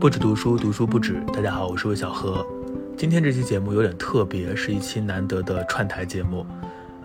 [0.00, 1.20] 不止读书，读书不止。
[1.34, 2.46] 大家好，我是魏小何。
[2.96, 6.46] 今天这期节目有点特别，是一期难得的串台节目。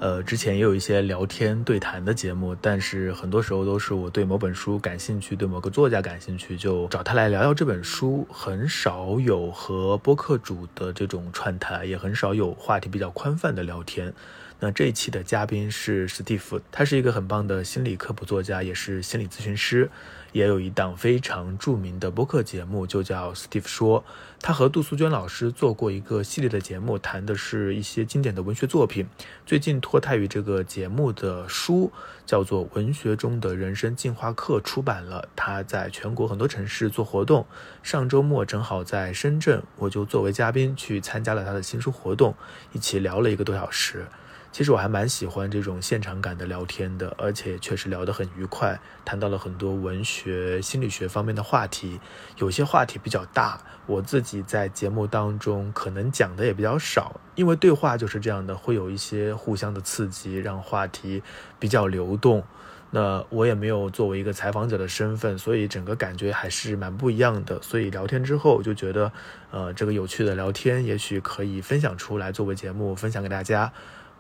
[0.04, 14.14] 呃，之前也有一些聊天对谈的节目，但是很多时候都是我对某本书感兴趣，对某个作家感兴趣，就找他来聊聊这本书，很少有和播客主的这种串台，也很少有话题比较宽泛的聊天。
[14.60, 19.90] 那这一期的嘉宾是史蒂夫，他是一个很棒的心理科普作家，也是心理咨询师。
[20.34, 24.04] 也有一档非常著名的播客节目，就叫 Steve 说。
[24.42, 29.06] 他和杜素娟老师做过一个系列的节目，谈的是一些经典的文学作品。
[29.46, 31.92] 最近郭泰宇这个节目的书
[32.26, 35.30] 叫做《文学中的人生进化课》出版了。
[35.36, 37.46] 他在全国很多城市做活动，
[37.84, 42.34] 上周末正好在深圳，我就作为嘉宾去参加了他的新书活动，
[42.72, 44.08] 一起聊了一个多小时。
[44.54, 52.00] 其实我还蛮喜欢这种现场感的聊天的，而且确实聊得很愉快，谈到了很多文学、心理学方面的话题。
[52.38, 61.24] 有些话题比较大，我自己在节目当中可能讲的也比较少，因为对话就是这样的，会有一些互相的刺激，让话题
[61.58, 62.44] 比较流动。
[62.92, 67.60] 那我也没有作为一个采访者的身份，所以整个感觉还是蛮不一样的。
[67.64, 69.12] 所以聊天之后就觉得，
[69.50, 73.74] 呃，这个有趣的聊天也许可以分享出来，作为节目分享给大家。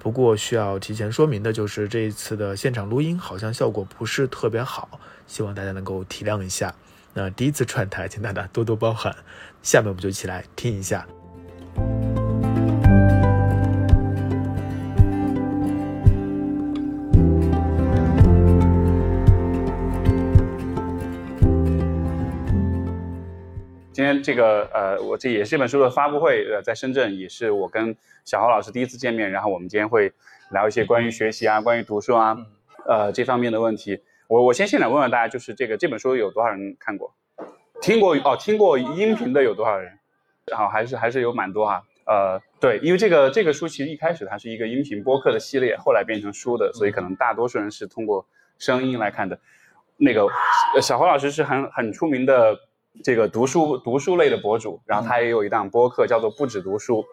[0.04, 6.76] 不过需要提前说明的就是，这一次的现场录音好像效果不是特别好，希望大家能够体谅一下。
[7.14, 9.16] 那第一次串台，请大家多多包涵。
[9.62, 11.08] 下面我们就一起来听一下。
[23.94, 30.12] 今天这个呃，我这也是这本书的发布会，呃，在深圳也是我跟小豪老师第一次见面，然后我们今天会
[30.50, 32.36] 聊一些关于学习啊、关于读书啊，
[32.88, 34.02] 呃这方面的问题。
[34.28, 37.14] 我我先现场问问大家，就是这个这本书有多少人看过？
[37.82, 40.00] 听过哦，听过音频的有多少人？
[40.52, 41.84] 好，还是还是有蛮多哈。
[42.08, 48.26] 呃，对，因为这个这个书其实一开始它是一个音频播客的系列，后来变成书的，所以可能大多数人是通过
[48.58, 49.40] 声音来看的。
[49.98, 50.28] 那个
[50.82, 52.58] 小豪老师是很很出名的。
[53.04, 57.04] 这个读书读书类的博主，然后他也有一档播客叫做不止读书，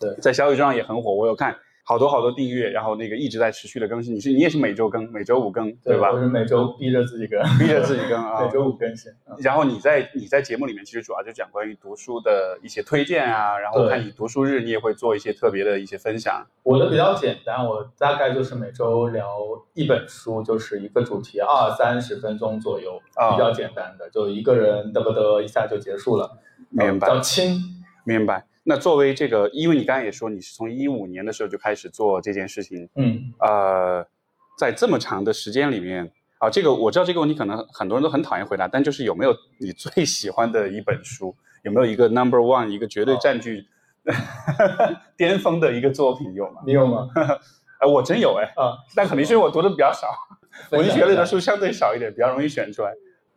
[0.00, 1.56] 对，在小宇宙上也很火，我有看。
[1.88, 4.14] 好多好多订阅，然后那个一直在持续的更新。
[4.14, 6.12] 你是你也是每周更，每周五更，对吧？
[6.12, 9.10] 我是每周逼着自己更，逼着自己更啊， 每周五更新。
[9.38, 16.46] 然后你在你在节目里面其实主要就讲关于读书的一些推荐啊，然后看你读书日你也会做一些特别的一些分享。
[16.62, 19.26] 我的比较简单，我大概就是每周聊
[19.72, 23.00] 一本书，就是一个主题，二三十分钟左右，
[23.32, 26.32] 比较简单的，就一个人嘚不嘚一下就结束了，
[26.68, 27.08] 明白？
[27.08, 27.58] 比较轻，
[28.04, 28.44] 明白。
[28.70, 34.06] 那作为这个，因为你刚才也说你是从一五年的时候就开始做这件事情，嗯，呃，
[34.58, 41.34] 在这么长的时间里面啊，这个我知道这个问题可能很多人都很讨厌回答，但就是有没有你最喜欢的一本书？
[41.62, 43.64] 有没有一个 number one 一个绝对占据
[45.16, 46.60] 巅峰的一个作品有吗？
[46.66, 47.08] 你有吗？
[47.80, 50.08] 哎， 我真有哎啊，但肯定是因为我读的比较少，
[50.72, 52.92] 文学类的书相对少一点，比较容易选出来。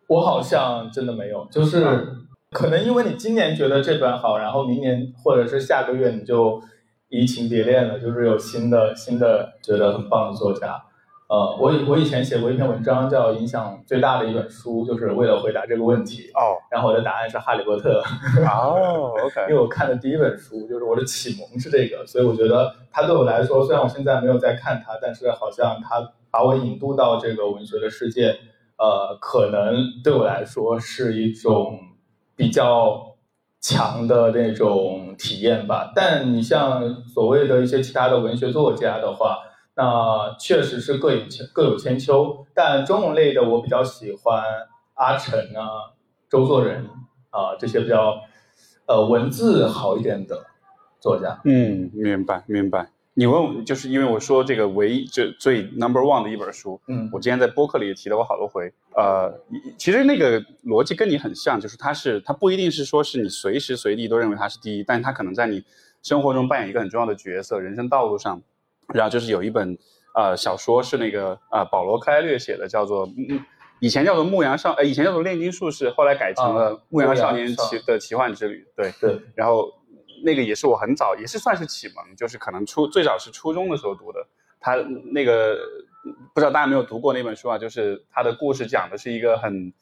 [0.08, 2.18] 我好像真的没有，就是。
[2.52, 6.62] 可能因为你今年觉得这本好，然后明年或者是下个月你就
[7.08, 10.84] 移情别恋了，就是有新的新的觉得很棒的作家。
[11.30, 16.30] 呃，我我以前写过一篇文章，叫影响最大的一本书，就是为了回答这个问题。
[16.34, 18.04] 哦，然后我的答案是《哈利波特》。
[18.46, 19.42] 哦，OK。
[19.50, 28.36] 因为我看的第一本书就是我的启蒙是这个，所以我觉得它对我来说，虽然我现在没有在看它，但是好像它把我引渡到这个文学的世界，
[28.78, 29.74] 呃，可能
[30.04, 31.80] 对我来说是一种。
[32.42, 33.16] 比较
[33.60, 39.38] 强的那种体验吧，但你像所谓的一些其他的文学作家的话，
[39.76, 42.44] 那确实是各有千各有千秋。
[42.56, 44.44] 但中文类的我比较喜欢
[44.96, 45.94] 阿城啊、
[46.32, 46.90] 周作人
[47.30, 48.20] 啊这些比较
[48.88, 50.44] 呃文字好一点的
[51.00, 51.40] 作家。
[51.46, 52.90] 嗯，明白明白。
[53.14, 59.30] 你问我，就是因为我说这个唯一就最 number one 的一本书，嗯，我之前在播客里也提到过好多回，呃，
[59.78, 65.62] 其实那个逻辑跟你很像，就是它是它不一定是说是你随时随地都认为它是第一，但是它可能在你
[66.02, 68.42] 生活中扮演一个很重要的角色，人生道路上。
[68.94, 69.78] 然后就是有一本
[70.16, 73.10] 呃小说是那个呃保罗克莱略写的，叫做
[73.82, 79.70] 以前叫做牧羊少，呃以前叫做炼金术士，后来改成了牧羊少年奇的奇幻之旅，对对，然后。
[80.24, 84.26] 那个也是我很早，也是算是启蒙，就是可能初最早是初中的时候读的。
[84.60, 84.76] 他
[85.12, 85.58] 那个
[86.34, 87.58] 不知道大家有没有读过那本书啊？
[87.58, 89.74] 就是他的故事讲的是一个很，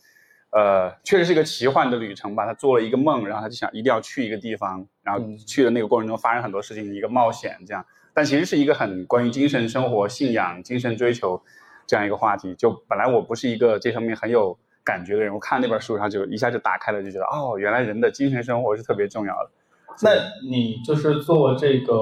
[0.51, 2.45] 呃，确实是一个奇幻的旅程吧。
[2.45, 7.85] 他做了一个梦，然后他就想一定要去一个地方，然后去的那个过程中发生很多事情，一个冒险这样。
[8.13, 11.41] 但其实是一个很关于精神生活、信仰、精神追求
[11.85, 12.55] 这样一个话题。
[12.55, 19.51] 就本来我不是一个这方面很有感觉的人，我看那本书，然后就一下就打开了，就觉得哦，原来人的精神生活是特别重要的。
[20.01, 20.11] 那
[20.49, 21.93] 你就是做这个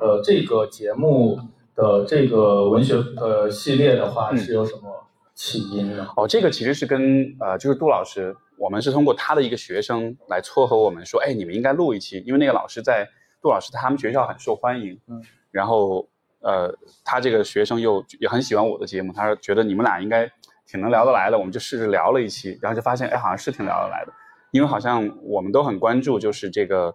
[0.00, 1.38] 呃这个节目
[1.74, 6.08] 的这个文学呃系列的话，是有什么起因呢？
[6.16, 13.08] 哦，这个其实是跟呃就是杜老师，我们是通过他的一个学生来撮合我们说，哎，你们应该录一期，因为那个老师在
[13.40, 15.22] 杜老师他们学校很受欢迎，嗯，
[15.52, 16.08] 然后
[16.40, 20.28] 呃他这个学生又也很喜欢我的节目，他说觉得你们俩应该
[20.66, 24.12] 挺能聊得来的，我们就试着聊了一期，然后就发现哎好像是挺聊得来的，
[24.50, 26.92] 因为好像我们都很关注就是这个。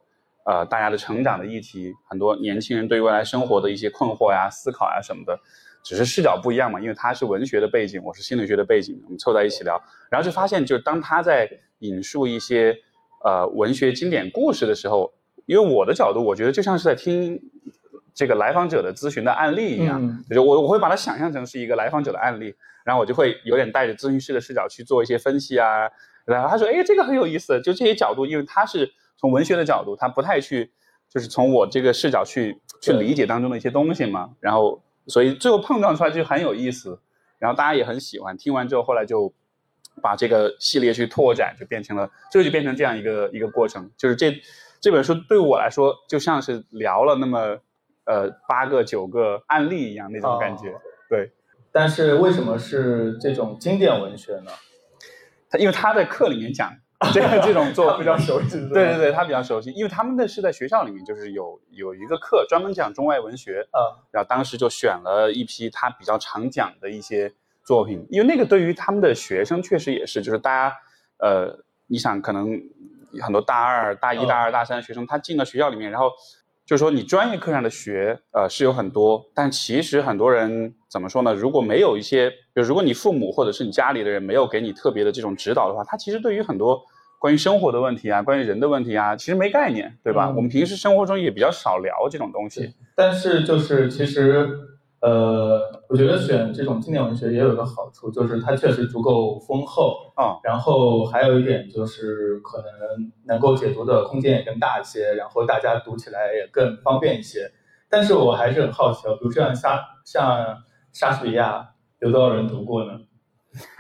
[0.47, 5.37] 呃，大家的成长的议题，很多年轻人对未来生活的一些困惑呀、思考呀什么的，
[5.83, 6.79] 只是视角不一样嘛。
[6.79, 9.77] 因为他是文学的背景，我是心理学的背景，我们凑在一起聊，
[10.09, 11.49] 然后就发现，就是当他在
[11.79, 12.73] 引述一些
[13.25, 15.11] 呃文学经典故事的时候，
[15.47, 17.37] 因为我的角度，我觉得就像是在听
[18.13, 22.55] 这个来访者的咨询的案例一样，就是我我会把它想象成是一个来访者的案例，
[22.85, 25.89] 然后我就会有点带着咨询师的视角去做一些分析啊。
[26.23, 28.89] 然后他说，哎，这个很有意思，就这些角度，因为他是。
[29.17, 30.71] 从文学的角度，他不太去，
[31.09, 34.35] 就是从我这个视角去去理解当中的一些东西嘛。
[34.39, 36.99] 然后，所以最后碰撞出来就很有意思，
[37.39, 38.37] 然后大家也很喜欢。
[38.37, 39.33] 听完之后，后来就
[40.03, 43.89] 把这个系列去拓展，就变成了，最后就变成这样一个一个过程。
[43.97, 44.39] 就是这
[44.79, 47.57] 这本书对我来说，就像是聊了那么
[48.05, 50.75] 呃八个九个案例一样那种感觉。
[51.09, 51.31] 对。
[51.71, 54.51] 但是为什么是这种经典文学呢？
[55.49, 56.71] 他因为他在课里面讲。
[57.13, 67.31] 这个这种做比较熟悉，对对对，他比较熟悉，因为他们的是在学校里面，就是有有一个课专门讲中外文学，嗯，然后当时就选了一批他比较常讲的一些
[67.63, 70.75] 作品，因为那个对于他们的学生确实也是，就是大家，
[71.19, 72.59] 呃，你想可能
[73.21, 76.11] 很多大二、大一、大二、大三的学生，他进到学校里面，然后
[76.67, 81.33] 就是说你专业课上的学，呃，是有很多，但其实很多人怎么说呢？
[81.33, 82.31] 如果没有一些。
[82.53, 86.81] 就如果你父母或者是你家里的人没有给你特别的这种指导的话，他其实对于很多
[87.19, 90.27] 关于生活的问题啊，关于人的问题啊，其实没概念，对吧？
[90.35, 92.73] 我们平时生活中也比较少聊这种东西。
[92.95, 94.49] 但是就是其实，
[95.01, 100.39] 呃，我觉得选这种经典文学也有一个好处，就是它确实足够丰厚啊。
[100.43, 102.67] 然后还有一点就是可能
[103.25, 107.51] 能够解读的空间也更大一些，然后大家读起来也更方便一些。
[107.89, 110.57] 但是我还是很好奇啊，比如像莎像
[110.91, 111.69] 莎士比亚。
[111.99, 112.91] 有多少人读过呢？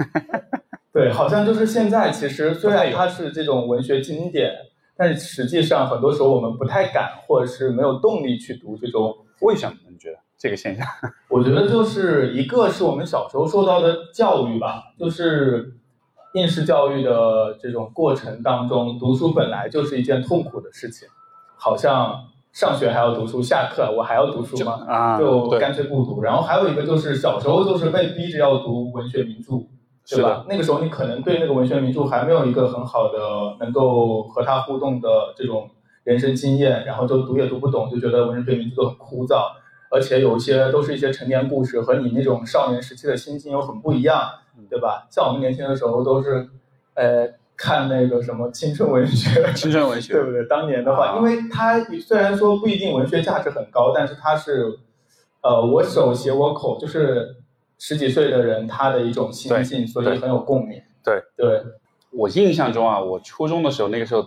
[0.91, 2.09] 对，好像就是现在。
[2.09, 4.51] 其实虽然它是这种文学经典，
[4.97, 9.15] 但是实际上很多时候我们不太敢，或者是没有动力去读这种。
[9.41, 9.77] 为什么？
[10.37, 10.85] 这个现象？
[11.29, 15.73] 我觉得就是一个是我们小时候受到的教育吧，就是
[16.33, 21.07] 应试教育的这种过程当中，读书本来就是一件痛苦的事情，
[21.57, 22.25] 好像。
[22.53, 24.83] 上学还要读书，下课我还要读书吗？
[24.87, 26.23] 啊，就干脆不读。
[26.23, 29.61] 然后还有一个就是小时候就是被逼着要读文学名著，
[30.09, 30.43] 对吧？
[30.49, 33.19] 那个时候你可能对那个文学名著还没有一个很好的
[33.59, 35.69] 能够和他互动的这种
[36.03, 39.51] 人生经验，然后就读也读不懂，就觉得文学名著都很枯燥，
[39.89, 44.29] 而且有一些都是一些成年故事，和你那种少年时期的心境又很不一样，
[44.69, 45.07] 对吧？
[45.09, 46.49] 像我们年轻的时候都是，
[46.93, 47.27] 呃。
[47.59, 50.45] 看那个什么青春文学， 青春文学对不对？
[50.45, 54.77] 当年的话，因为它虽然说不一定文学价值很高，但是它是，
[55.41, 57.35] 呃，我手写我口，就是
[57.79, 60.79] 十几岁的人他的一种心境，所以很有共鸣。
[61.03, 61.63] 对对，
[62.11, 64.23] 我印象中啊，我初中的时候，那个时候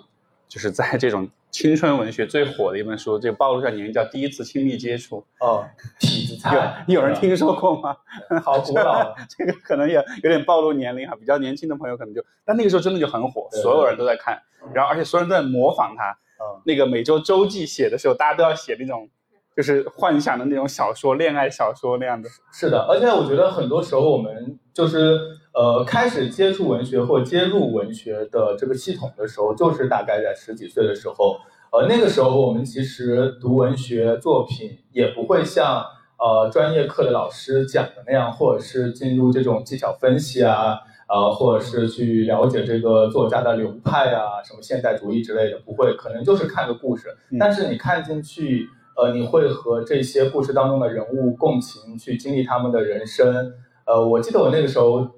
[0.49, 1.31] 就是在这种。
[1.51, 5.67] 青春文学最火的一本书，就暴露下年龄叫《第一次亲密接触》哦，
[5.99, 7.97] 痞子菜，有人听说过吗？
[8.43, 14.41] 好古老， 这个可能也有点暴露年龄哈，比较年轻的朋友可能就，但那个时候真的就很火，所有人都在看，
[14.73, 16.17] 然后而且所有人都在模仿他。
[16.65, 19.09] 那个每周周记写的时候，大家都要写那种，
[19.57, 22.29] 就是幻想的那种小说，恋爱小说那样的。
[22.53, 25.40] 是的，而且我觉得很多时候我们就是。
[25.53, 31.39] 呃，开始接触文学或接入文学的这个系统的时候，就是大概在十几岁的时候。
[31.73, 35.85] 呃，那个时候我们其实读文学作品也不会像
[36.19, 40.79] 呃专业课的老师讲的那样，或者是进入这种技巧分析啊，
[41.09, 47.17] 呃，或者是去了解这个作家的流派啊，什么现代主义之类的，不会，可能就是看个故事。
[47.39, 53.53] 但是你看进去，呃，你会和这些故事当中的人物共情，去经历他们的人生。
[53.85, 55.09] 呃，我记得我那个时候。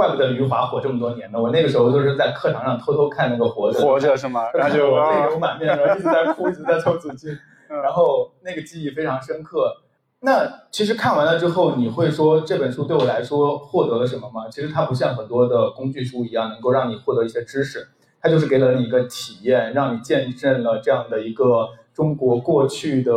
[0.00, 1.38] 怪不得余华火这么多年呢！
[1.38, 4.48] 我那个时候就是在课堂上偷偷看那个《活着》，活着是吗？
[4.56, 7.36] 然后就泪流满面，然后一直在哭，一直在抽纸巾，
[7.68, 9.76] 然后那个记忆非常深刻。
[10.20, 14.48] 那其实看完了之后，你会说这本书对我来说获得了什么吗？
[14.50, 17.86] 其实它不像很多的工具书一样，能够让你获得一些知识，
[18.22, 23.12] 它就是给了你一个体验，让你见证了这样的一个中国过去的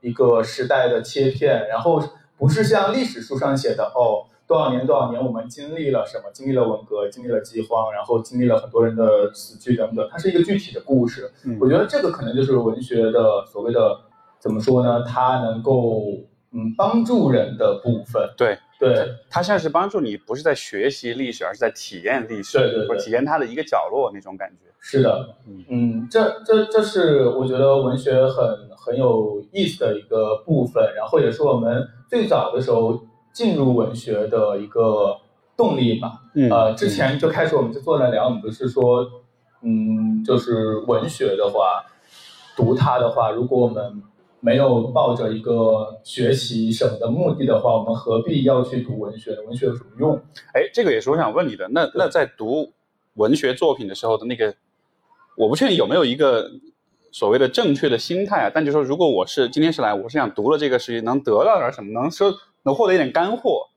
[0.00, 2.02] 一个时代的切片，然后
[2.38, 4.24] 不是像历史书上写的哦。
[4.46, 11.30] 多少年多少年我们经历了什么，经历了文革，经历了饥荒，然后经历了很多人的死去等等，它是一个具体的故事。
[11.44, 13.96] 嗯我觉得这个可能就是文学的所谓的
[14.38, 15.04] 怎么说呢？
[15.04, 16.02] 它能够
[16.52, 18.28] 嗯帮助人的部分。
[18.36, 24.66] 对对它像是帮助你不是在学习历史，而是在体验历史，对对对或者体验它的一个角落那种感觉。
[24.80, 28.44] 是的，嗯嗯，这这这是我觉得文学很
[28.76, 33.00] 很有意思的一个部分，然后也是我们最早的时候
[33.32, 35.18] 进入文学的一个
[35.56, 36.22] 动力吧。
[36.34, 39.06] 嗯呃，之前就开始我们就坐在聊，我们不是说，
[39.62, 41.84] 嗯，就是文学的话，
[42.56, 44.02] 读它的话，如果我们
[44.40, 49.38] 没有抱着一个学习什么的目的的话，我们何必要去读文学呢？
[49.46, 50.16] 文学有什么用？
[50.52, 51.68] 哎，这个也是我想问你的。
[51.68, 52.72] 那那在读
[53.14, 54.54] 文学作品的时候的那个，
[55.36, 56.50] 我不确定有没有一个
[57.12, 58.50] 所谓的正确的心态啊。
[58.52, 63.68] 但就说，如果我是今天是来，我是想读了这个事情，能得到点什么，能说能获得一点干货，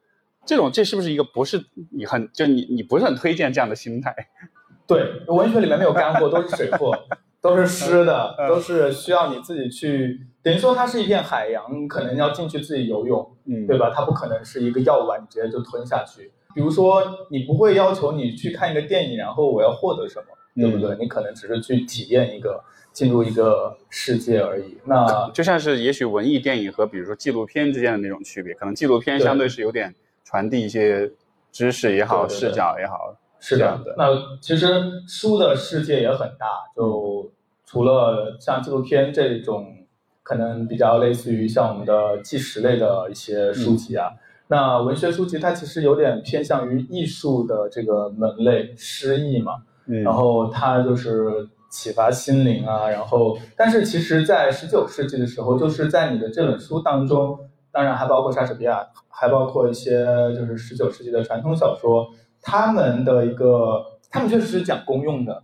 [0.45, 4.15] 这种这是不是一个不是你很就你你不是很推荐这样的心态？
[4.87, 6.95] 对，文学里面没有干货，都是水货，
[7.41, 13.91] 都是湿的，嗯都是需要你自己去，等于说它是一片海洋，你可能要进去自己游泳，嗯对吧？
[13.95, 16.31] 它不可能是一个药丸，你直接就吞下去。
[16.53, 17.01] 比如说，
[17.31, 20.25] 你不会要求你去看一个电影，然后我要获得什么，
[20.55, 20.95] 对不对？
[20.99, 24.77] 你可能只是去体验一个，进入一个世界而已。
[24.85, 29.93] 那就像是也许文艺电影和比如说纪录片之间的那种区别，可能纪录片相对是有点
[30.23, 31.11] 传递一些
[31.51, 33.15] 知识也好，对对对视角也好。
[33.39, 33.91] 是这样的。
[33.91, 34.67] 的那其实
[35.07, 37.31] 书的世界也很大，就
[37.65, 39.85] 除了像纪录片这种，
[40.23, 44.13] 可能比较类似于像我们的纪实类的一些书籍啊。
[44.47, 49.63] 那文学书籍它其实有点偏向于艺术的这个门类，诗意嘛。
[49.87, 50.03] 嗯。
[50.03, 57.37] 然后它就是启发心灵啊，然后但是其实，在十九世纪的时候，就是在你的这本书当中，
[57.71, 62.07] 当然还包括莎士比亚，还包括一些就是十九世纪的传统小说，
[62.41, 65.43] 他们的一个，他们确实是讲公用的，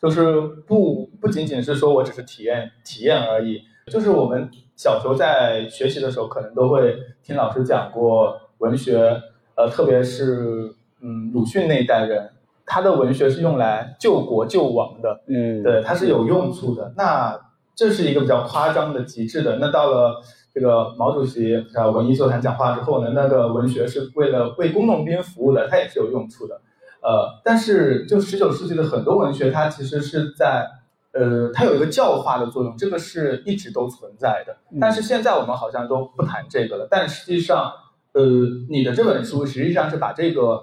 [0.00, 9.20] 就是不不仅仅是说我只是体验体验而已，就是我们小时候在学习的时候，可能都会听老师讲过文学，
[9.56, 12.30] 呃，特别是嗯鲁迅那一代人，
[12.66, 16.92] 他的文学是用来救国救亡的，嗯，对，它是有用处的。
[16.96, 17.38] 那
[17.74, 19.56] 这是一个比较夸张的极致的。
[19.56, 20.22] 那到了
[20.54, 26.60] 这个毛主席啊文艺座谈讲话之后呢，那个文学是为了为工农兵服务的，它也是有用处的。
[27.00, 30.68] 呃，但是就十九世纪的很多文学，它其实是在
[31.12, 34.56] 呃，它有一个教化的作用，这个是一直都存在的。
[34.80, 36.86] 但是现在我们好像都不谈这个了。
[36.90, 37.72] 但实际上，
[38.12, 38.22] 呃，
[38.70, 40.62] 你的这本书实际上是把这个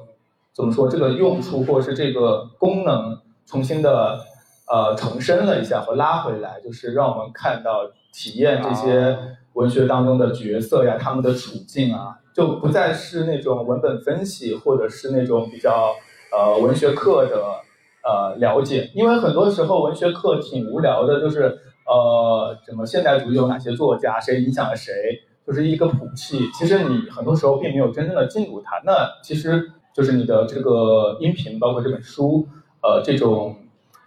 [0.53, 4.20] 怎么说这个用处或者是这个功能重新的
[4.68, 9.18] 呃重申了一下或拉回来，就是让我们看到体验这些
[9.53, 15.94] 文学当中的角色呀，他们的处境啊，就不再是那种文本分析或者是那种比较
[16.32, 17.44] 呃文学课的
[18.03, 24.94] 呃了解，因为很多时候文学课挺无聊的，就是呃什么现代主义有哪些作家，谁影响了谁，
[25.46, 26.50] 就是一个谱系。
[26.53, 32.48] 其实你很多时候并没有真正的进入它，那其实就是你的这个音频，包括这本书，
[32.82, 33.53] 呃，这种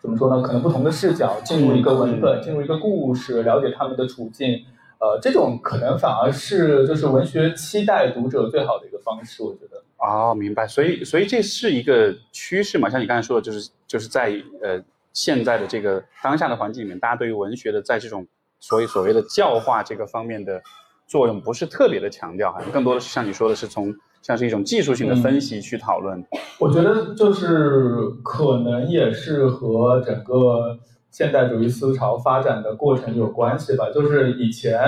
[0.01, 0.41] 怎么说呢？
[0.41, 4.65] 可能不同的视角进入一个文本，进入一个故事，了解他们的处境，
[4.99, 9.83] 呃，这种可能反而是就是文学期待读者最好的一个方式，我觉得。
[9.99, 10.67] 哦，明白。
[10.67, 12.89] 所以，所以这是一个趋势嘛？
[12.89, 14.33] 像你刚才说的，就是就是在
[14.63, 14.83] 呃
[15.13, 18.27] 现在的这个当下的环境里面，大家对于文学的在这种
[18.61, 20.63] 所以所谓的教化这个方面的
[21.07, 26.25] 作用不是特别的强调，好像更多的是像你说的是从像是一种技术性的分析去讨论。
[26.59, 30.79] 我觉得就是可能也是和整个
[31.11, 33.91] 现代主义思潮发展的过程有关系吧。
[33.93, 34.81] 就是以前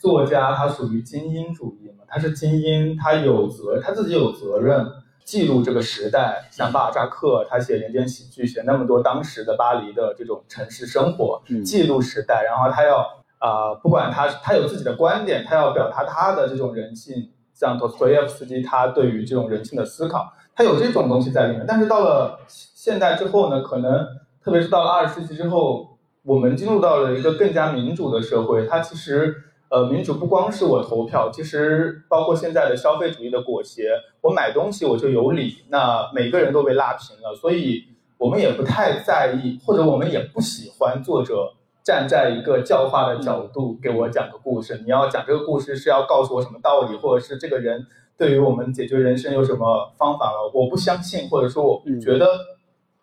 [0.00, 4.86] 作家他属于精英主义嘛，他是精英，他有责，他自己有责任
[5.22, 6.48] 记录这个时代。
[6.50, 13.06] 像巴尔扎克，他写人间喜剧，写那么多当时的巴黎的这种城市生活，嗯记录时代，然后他要
[13.38, 17.28] 啊、不管他他有自己的观点，他要表达他的这种人性。
[17.58, 21.64] 像陀思妥耶夫斯基，他对于这种人性的思考，他有这种东西在里面。
[21.66, 24.06] 但是到了现代之后呢，可能
[24.40, 28.64] 特别是到了二十世纪之后，我们进入到了一个更加民主的社会。
[28.68, 29.34] 它其实
[29.70, 33.82] 呃，民主不光是我投票，其实包括现在的消费主义的裹挟，
[34.20, 37.82] 我买东西我就有理，那每个人都被拉平了，所以
[38.18, 41.54] 我们也不太在意，或者我们也不喜欢作者。
[41.88, 50.50] 站在一个教化的角度给我讲个故事，你要讲这个故事是要告诉我什么道理，或者是这个人对于我们解决人生有什么方法了？
[50.52, 52.26] 我不相信，或者说我觉得，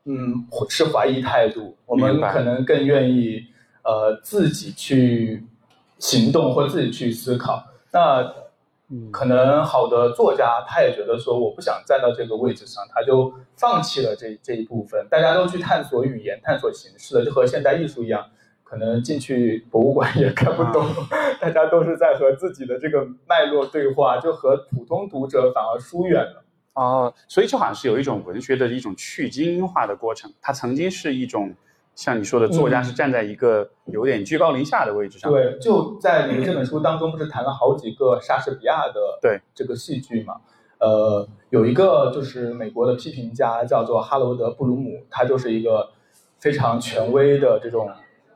[0.03, 1.75] 嗯，是怀疑态度。
[1.87, 3.47] 我们可能更愿意
[3.83, 5.43] 呃自己去
[5.97, 7.63] 行动或自己去思考。
[7.91, 8.21] 那
[8.91, 15.07] 嗯可能好的作家他也觉得说我不想站到这个位置上，他就放弃了这这一部分。
[15.09, 18.23] 大家都去探索语言、探索形式了，就和现代艺术一样，
[18.75, 20.85] 可能进去博物馆也看不懂，
[21.39, 26.43] 大家都是在和自己的这个脉络对话，就和普通读者反而疏远了。
[26.73, 31.55] 哦，所以就好像是有一种文学的一种去精英化的过程，它曾经是一种
[31.95, 35.31] 像你说的，作家嗯是站在一个有点居高临下的位置上。
[35.31, 40.35] 对，就在你的这本书当中，不是谈了好几个莎士比亚的对这个戏剧嘛？
[40.81, 45.91] 呃，有一个就是美国的批评家叫做哈罗德·布鲁姆，他就是一个
[46.39, 47.89] 非常权威的这种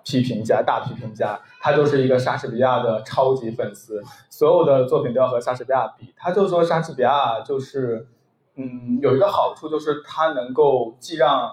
[0.04, 6.14] 批评家、大批评家，他就是一个莎士比亚的超级粉丝，所有的作品都要和莎士比亚比。
[6.16, 8.08] 他就说莎士比亚就是，
[8.56, 11.52] 嗯，有一个好处就是他能够既让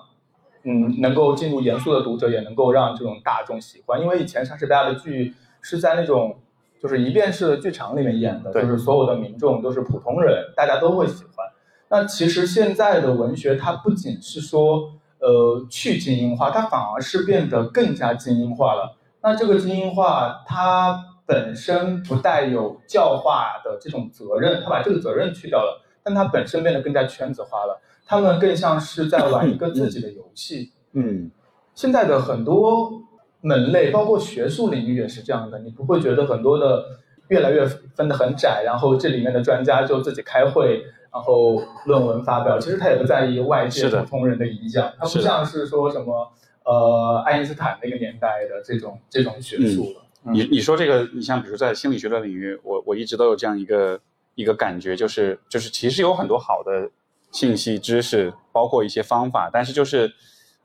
[0.65, 4.01] 嗯，能够进入严肃的读者，也能够让这种大众喜欢。
[4.01, 6.39] 因为以前莎士比亚的剧是在那种
[6.81, 11.47] 就是一遍式的剧场里面演的，就是所有的民众都是普通人，大家都会喜欢。
[11.89, 18.97] 那其实现在的文学，它不仅是说呃去精英化，它反而是变得更加精英化了。
[19.23, 27.81] 那这个精英化，它本身不带有教化的这种责任，它把这个责任去掉了，但它本身变得更加圈子化了。
[28.07, 30.71] 他们更像是在玩一个自己的游戏。
[30.93, 31.31] 嗯，
[31.75, 33.03] 现在的很多
[33.41, 36.85] 门类，包括学术领域也是这样的，你不会觉得很多的
[37.27, 40.85] 越来越分得很窄，然后这里面的专家就自己开会，
[41.17, 46.31] 然后论文发表，其实他也不在意外界的普通人的影响，他不像是说什么
[46.63, 50.03] 呃爱因斯坦那个年代的这种这种学术了。
[50.31, 53.99] 你你说这个，你像比如在心理学的领域，我我一直都有这样一个
[54.35, 56.91] 一个感觉，就是就是其实有很多好的
[57.33, 60.13] 信息知识，包括一些方法，但是就是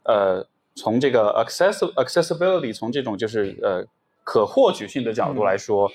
[0.02, 3.82] 呃从这个 access accessibility 从这种就是呃
[4.22, 5.90] 可获取性的角度来说。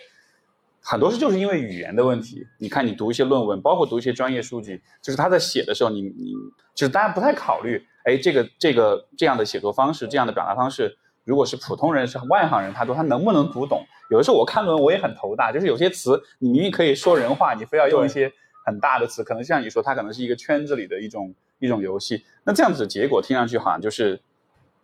[0.90, 6.34] 很多是就是因为语言的问题，你看你读一些论文，包括读一些专业书籍，就是他在写的时候，你你
[6.74, 13.86] 就是大家不太考虑，哎，这个这个这样的写作方式，这样的表达方式，如果是普通人是外行人，他读他能不能读懂？
[14.10, 18.32] 有的时候我看论文我也很头大，就是有些词你明明可以说人话，你非要用一些
[18.66, 22.24] 很大的词，可能像你说，它可能是一个圈子里的一种一种游戏。
[22.46, 24.18] 那这样子的结果听上去好像就是，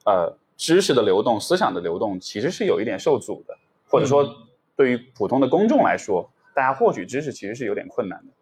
[0.06, 4.30] 呃，知识的流动、思想的流动其实是有一点受阻的，或者说
[4.76, 8.34] 对于普通的公众来说，大家获取知识其实是有点困难的。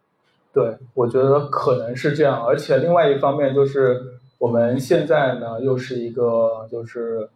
[0.53, 4.01] 对，我觉得可能是这样，而且另外一方面就是
[4.37, 7.29] 我们现在呢又是一个就是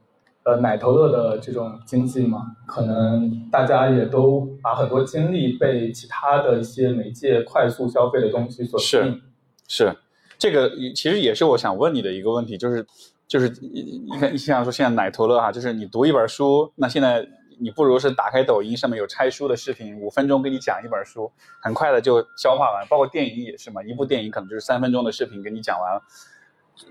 [0.44, 9.22] 呃奶头乐的这种经济嘛，可能大家也都把很多精力被其他的一些媒介快速消费的东西所吸是引。
[9.68, 9.96] 是，
[10.38, 12.86] 这个其实也是我想问你的一个问题，就是
[13.28, 17.26] 就是你你看，你想说现在奶头乐哈，就是你读一本书，那现在
[17.60, 22.88] 你不如是打开抖音上面有拆书的视频，五分钟给你讲一本书，很快的就消化完。
[22.88, 26.02] 包括电影也是嘛，一部电影可能就是三分钟的视频给你讲完了。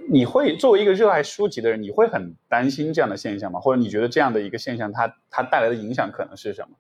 [0.09, 3.61] 你会作为一个热爱书籍的人，你会很担心这样的现象吗？
[3.61, 6.75] 或者你觉得这样的一个现象它，它带来的影响可能是什么？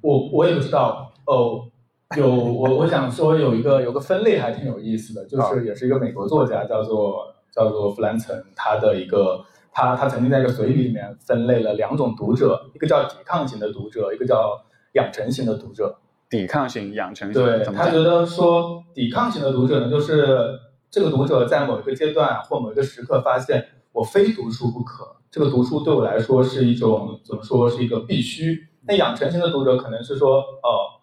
[0.00, 1.68] 我我也不知道哦，
[2.16, 14.60] 有我我想说有一个有个分类还挺有意思的，就是也是一个美国作家叫做叫做弗兰岑，他的一个他他曾经在一个随笔里面分类了两种读者，一个叫抵抗型的读者，一个叫
[14.92, 15.98] 养成型的读者。
[16.28, 17.64] 抵抗型、养成型，对？
[17.64, 20.58] 他觉得说抵抗型的读者呢，就是
[20.90, 28.68] 这个读者在某一个阶段或某一个时刻发现我非读书不可，这个读书对我来说是一种怎么说是一个必须。
[28.86, 31.02] 那养成型的读者可能是说哦，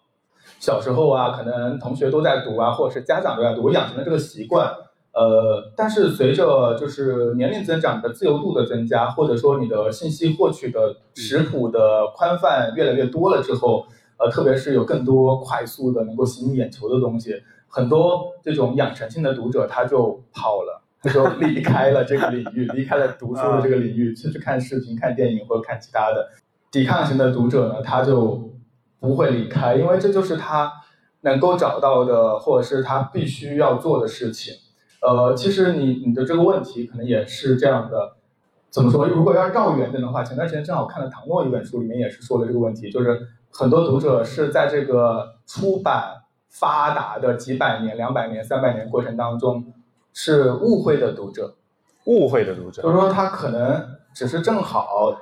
[0.58, 4.74] 小时候啊，可能同学都在读啊，或者是家长都在读，我养成了这个习惯。
[5.18, 13.84] 呃，但是随着就是年龄增长的自由度的增加，或者说你的信息获取的食谱的宽泛越来越多了之后，
[14.16, 17.34] 呃，特别是有更多快速的能够吸引眼球的东西，
[17.66, 26.30] 很多这种养成性的读者他就跑了，他就离开了这个领域，离开了读书的这个领域，去去看视频、看电影或者看其他的。
[26.70, 28.52] 抵抗型的读者呢，他就
[29.00, 30.70] 不会离开，因为这就是他
[31.22, 34.54] 能够找到的，或者是他必须要做的事情。
[35.00, 38.16] 呃，其实你你的这个问题可能也是这样的，
[38.70, 39.06] 怎么说？
[39.06, 49.72] 如果要绕远点的话，前段时间正好看了唐诺一本书，里面也是说了这个问题，就是很多读者是在这个出版发达的几百年、两百年、三百年过程当中
[50.12, 51.54] 是误会的读者，
[52.06, 52.82] 误会的读者。
[52.82, 55.14] 就是说他可能只是正好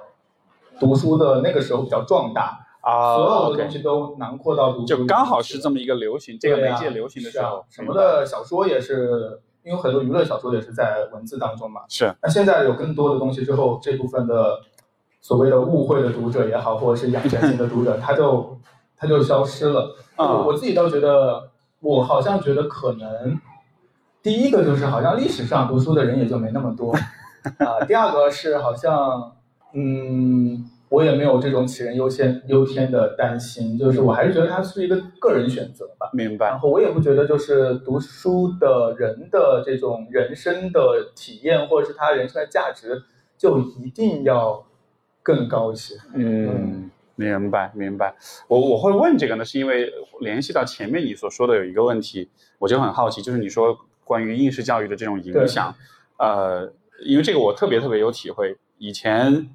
[0.80, 11.80] 读书的那个时候比较壮大，啊所有的东西都囊括到读书里面去了，就刚好是这么一个流行，这个媒介流行的时候，什么的小说也是，因为很多娱乐小说也是在文字当中嘛。
[11.88, 14.60] 是那现在有更多的东西之后，这部分的
[15.20, 18.56] 所谓的误会的读者也好，或者是养成型的读者，他就
[18.96, 19.96] 他就消失了。
[20.16, 21.50] 我我自己倒觉得，
[21.80, 23.40] 我好像觉得可能，
[24.22, 26.94] 第一个就是好像历史上读书的人也就没那么多，
[27.58, 29.32] 啊，第二个是好像，
[29.74, 30.70] 嗯。
[30.88, 36.08] 我也没有这种杞人忧先忧天的担心，就是我还是觉得它是一个个人选择吧。
[36.12, 36.46] 明白。
[36.48, 43.02] 然后我也不觉得就是读书的人的这种人生的体验，或者是他人生的价值，
[43.36, 44.64] 就一定要
[45.24, 45.96] 更高一些。
[46.14, 48.14] 嗯，明白明白。
[48.46, 55.74] 我我会问这个呢，是因为联系到前面你所说的有一个问题，我就很好奇，就是你说关于应试教育的这种影响，
[56.18, 56.72] 呃，
[57.04, 59.48] 因为这个我特别特别有体会，以前。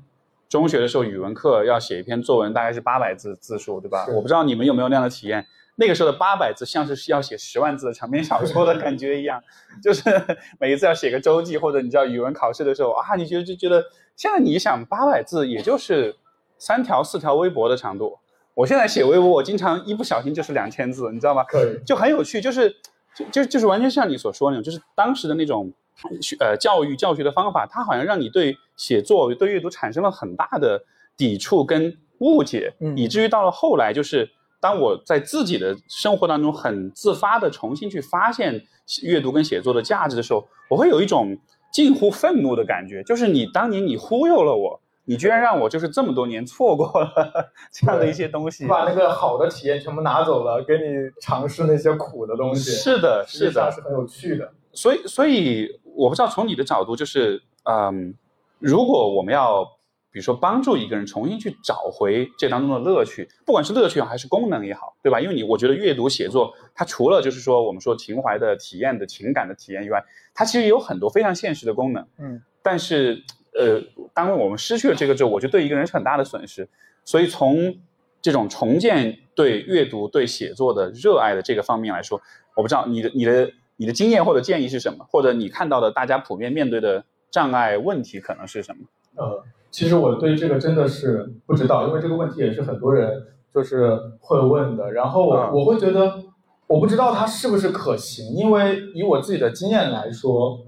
[0.51, 4.05] 中学的时候，语文课要写一篇作文，大概是八百字字数，对吧？
[4.13, 5.47] 我不知道你们有没有那样的体验。
[5.77, 9.41] 那个时候的八百字，像是要写十万字的长篇小说的感觉一样，
[9.81, 10.03] 就是
[10.59, 13.81] 每一次要写个周记，或者你知道语文考试的时候啊，你觉得就觉得，
[14.17, 16.13] 现在你想八百字，也就是
[16.57, 18.19] 三条四条微博的长度。
[18.53, 21.45] 我现在写微博，我经常一不小心就是两千字，你知道吗？
[21.85, 22.75] 就很有趣，就是
[23.15, 25.71] 就就就是完全像你所说那种，就是当时的那种。
[26.21, 30.83] 学呃教育教学的方法，它好像让你对写作、对阅读产生了很大的
[31.15, 32.97] 抵触跟误解，嗯。
[32.97, 38.63] 以至于到了后来，就是当我在自己的生活当中很自发的重新去发现
[39.03, 41.37] 阅读跟写作的价值的时候，我会有一种
[41.71, 47.11] 近乎愤怒的感觉，就是你当年你忽悠了我，你居然让我就是这么多年错过了
[47.73, 55.79] 这样的一些东西，把那个好的体验全部拿走了，给你尝试那些苦的东西，是的，是的，是很有趣的，所以，所以。
[55.93, 58.15] 我不知道从你的角度，就是嗯，
[58.59, 59.61] 如果我们要，
[60.09, 65.19] 比如说帮助一个人重新去找回这当中的乐趣，不管是乐趣还是功能也好，对吧？
[65.19, 70.01] 因为你我觉得阅读写作，它除了就是说我们说情怀的体验的情感的体验以外，
[70.33, 72.07] 它其实有很多非常现实的功能。
[72.17, 72.41] 嗯。
[72.63, 73.21] 但是
[73.53, 76.67] 呃，当我们失去了这个之后，我觉得对一个人是很大的损失。
[77.03, 77.77] 所以从
[78.21, 82.19] 这种重建对阅读、对写作的热爱的这个方面来说，
[82.55, 83.51] 我不知道你的你的。
[83.81, 85.07] 你的经验或者建议是什么？
[85.09, 88.85] 或者你看到的大家普遍面对的障碍问题可能是什么？
[89.15, 94.91] 呃，其实我对这个真的是不知道，因为这个问题也是很多人就是会问的。
[94.91, 96.25] 然后我我会觉得，
[96.67, 100.59] 我不知道它是不是可行，因为以我自己的经验来说，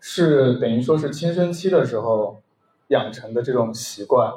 [0.00, 2.40] 是等于说是青春期的时候
[2.86, 4.32] 养成的这种习惯。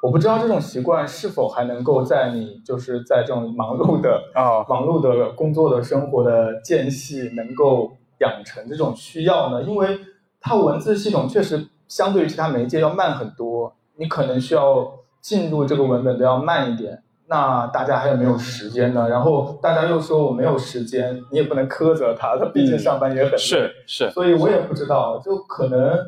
[0.00, 9.62] 我不知道这种习惯是否还能够在你就是在这种忙碌的啊 忙碌的工作的生活的间隙能够养成这种需要呢？
[9.64, 9.98] 因为
[10.40, 14.88] 它文字系统确实相对于其他媒介要慢很多，你可能需要
[15.20, 17.02] 进入这个文本都要慢一点。
[17.26, 19.08] 那大家还有没有时间呢？
[19.08, 23.36] 然后大家又说我没有时间，你也不能苛责他，他毕竟上班也很累。
[23.36, 25.98] 是是，所以我也不知道，就可能。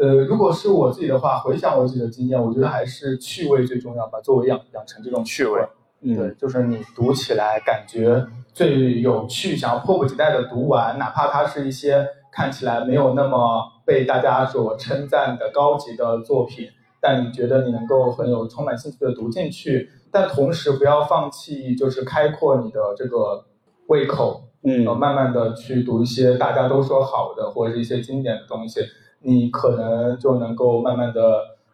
[0.00, 4.18] 呃，如果是我自己的话，回想我自己的经验，我觉得还是趣味最重要吧。
[4.22, 5.60] 作为养养成这种趣味，
[6.00, 23.44] 嗯，对，就是你读起来感觉最有趣，想要迫不及待的读完，哪怕它是一些看起来没有那么被大家所称赞的高级的作品，但你觉得你能够很有充满兴趣的读进去，但同时不要放弃，就是开阔你的这个
[23.88, 28.80] 胃口，嗯，慢慢的去读一些大家都说好的或者是一些经典的东西。
[29.22, 31.20] 你可能就能够慢慢的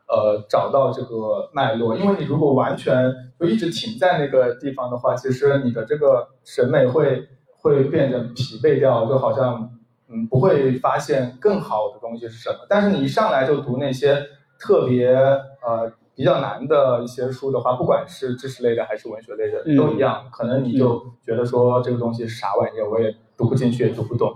[0.09, 7.29] 呃找到这个脉络，因为你如果完全就一直停在那个地方的话，其实你的这个审美会
[7.59, 9.71] 会变得疲惫掉，就好像
[10.09, 12.59] 嗯不会发现更好的东西是什么。
[12.69, 14.21] 但是你一上来就读那些
[14.59, 24.35] 特别呃比较难的一些书的话，不管是知识类的还是文学类的都一样，可能你就觉得说这个东西是啥玩意儿，我也读不进去，也读不懂。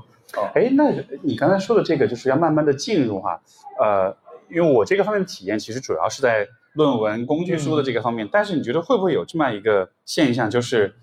[0.54, 0.84] 哎，那
[1.22, 3.40] 你刚才说的这个就是要慢慢的进入哈，
[3.80, 4.16] 呃，
[4.50, 10.94] 因为我这个方面的体验其实主要是在论文工具书的这个方面，但是你觉得会不会有这么一个现象，就是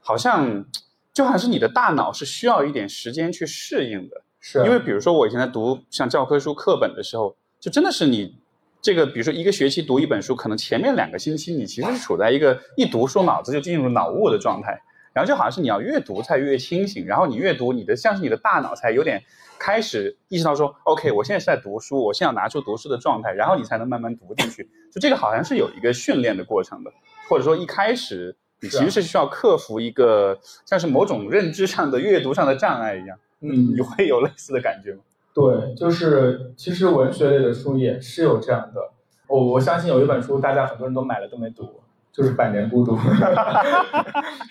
[0.00, 0.64] 好像
[1.12, 4.58] 就好像是你的大脑是需要一点时间去适应的，是。
[4.64, 8.34] 因为比如说我以前在读像教科书课本的时候，就真的是你
[8.80, 14.80] 这个比如说一个学期读一本书，可能前面两个星期你其实是处在一个一读书脑子就进入脑雾的状态。
[15.12, 19.22] 然后就好像是你要越读才越清醒，然后你越读，你的像是你的大脑才有点
[19.58, 24.68] 开始意识到说，OK，我现在是在读书，我现在要拿出读书的状态，然后你才能慢慢读进去。
[24.92, 26.92] 就这个好像是有一个训练的过程的，
[27.28, 33.18] 或者说一开始你其实是需要克服一个像是某种认知上的阅读上的障碍一样。
[33.40, 35.00] 嗯，你会有类似的感觉吗？
[35.32, 38.80] 对，就是其实文学类的书也是有这样的。
[39.28, 41.80] 我我相信有一本书，大家很多人都买了都没读。
[42.12, 42.96] 就是《百年孤独》，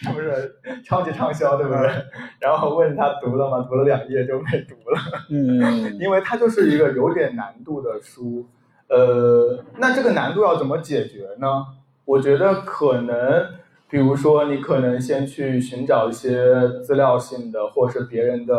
[0.02, 1.92] 是不是超级畅销，对不对？
[2.40, 3.66] 然后问他读了吗？
[3.70, 5.00] 读了两页就没读了。
[5.30, 8.48] 嗯，因为它就是一个有点难度的书。
[8.88, 11.66] 呃，那这个难度要怎么解决呢？
[12.06, 13.46] 我觉得可能
[13.90, 16.44] 比如说你可能先去寻找一些
[16.82, 18.56] 资料性的，或是别人的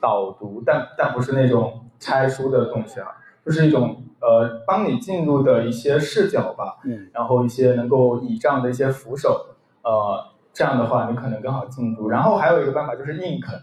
[0.00, 3.08] 导读，但但不是那种拆书的东西啊，
[3.44, 9.46] 就是一种呃帮你进入的一些视角吧，嗯，然后一些能够倚仗的一些扶手，
[9.82, 12.08] 呃，这样的话你可能更好进入。
[12.08, 13.60] 然后还有一个办法就是硬啃，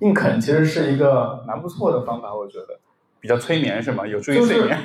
[0.00, 2.78] 硬啃其实是一个蛮不错的方法，我觉得。
[3.22, 4.06] 比较催眠是吗？
[4.06, 4.78] 有助于就是睡眠。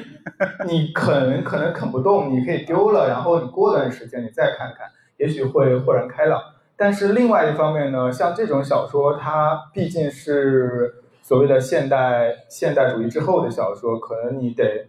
[0.67, 6.41] 你啃可能啃不动，你可以丢了，然后你过段时间你再看看，也许会豁然开朗。
[6.75, 14.85] 但是另外一方面呢，像这种小说，它毕竟是所谓的现代现代主义之后的小说，可能你得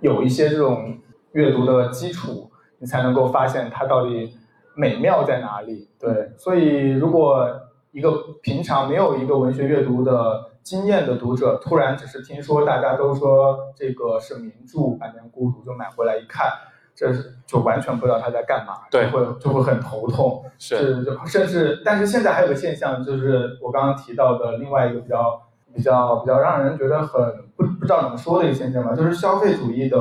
[0.00, 0.96] 有一些这种
[1.32, 4.32] 阅读的基础，你才能够发现它到底
[4.76, 5.88] 美妙在哪里。
[5.98, 7.48] 对，所以如果
[7.90, 16.48] 一个平常没有一个文学阅读的经验的读者，突然只是听说大家都说这个是名著《百年孤独》，就买回来一看，
[16.94, 20.44] 这是就完全不知道他在干嘛，对就会就会很头痛。
[20.60, 25.42] 是，就甚至，但是现在还有个现象，就是我刚刚提到的另外一个比较
[25.74, 27.20] 比较比较让人觉得很
[27.56, 29.98] 不不知道怎么说的一个现象吧，就是消费主义的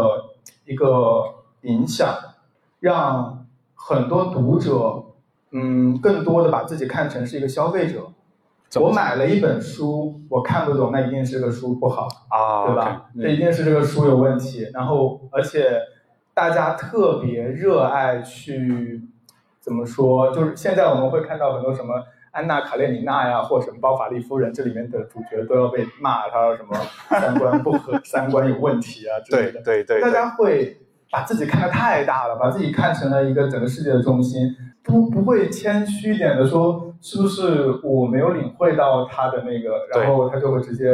[0.65, 1.23] 一个
[1.61, 2.15] 影响，
[2.79, 5.03] 让很多读者，
[5.51, 8.07] 嗯，更多的把自己看成是一个消费者。
[8.79, 12.07] 我买了一本书，我看不懂，那一定是这个书不好。
[12.29, 13.09] 啊，对吧？
[13.19, 14.65] 这一定是这个书有问题。
[14.73, 15.77] 然后，而且
[16.33, 19.01] 大家特别热爱去
[19.59, 20.31] 怎么说？
[20.31, 21.95] 就是现在我们会看到很多什么
[22.31, 26.77] 安娜·卡列尼娜呀，或什么包法利夫人，这里面的主角都要被骂他什么
[27.09, 29.59] 三观不合、 三观有问题啊之类的。
[29.59, 30.77] 大对对大，家会
[31.11, 40.85] 把自己看得太大了，把自己看成了一个整个世界的中心，不不会谦虚一点的说，是不是我没有领会到他的那个，然后他就会直接，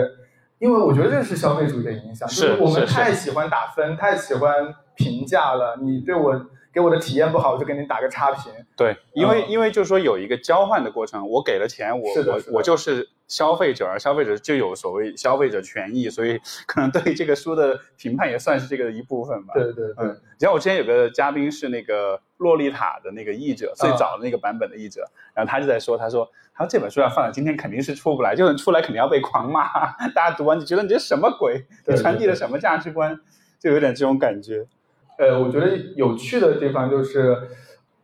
[0.58, 6.48] 因为我觉得这是消费主义的影响，就是我们太喜欢打分，太喜欢评价了，你对我
[6.78, 9.50] 给我的体验不好，我就给你打个差评，对，因为嗯。
[9.50, 12.56] 因为就是说有一个交换的过程，我给了钱，我我是的是的。
[12.56, 19.56] 我就是消费者，而消费者就有所谓消费者权益，所以可能对这个书的评判也算是这个一部分吧。
[19.56, 29.66] 对对对，嗯，你像我之前有个嘉宾是那个洛丽塔的那个译者，最早的那个版本的译者，然后他就在说，他说，他说这本书要放在今天肯定是出不来，就算出来肯定要被狂骂，
[30.14, 33.20] 大家读完就觉得你这什么鬼，对你传递了什么价值观，
[33.60, 34.68] 就有点这种感觉。
[35.18, 37.38] 呃，我觉得有趣的地方就是，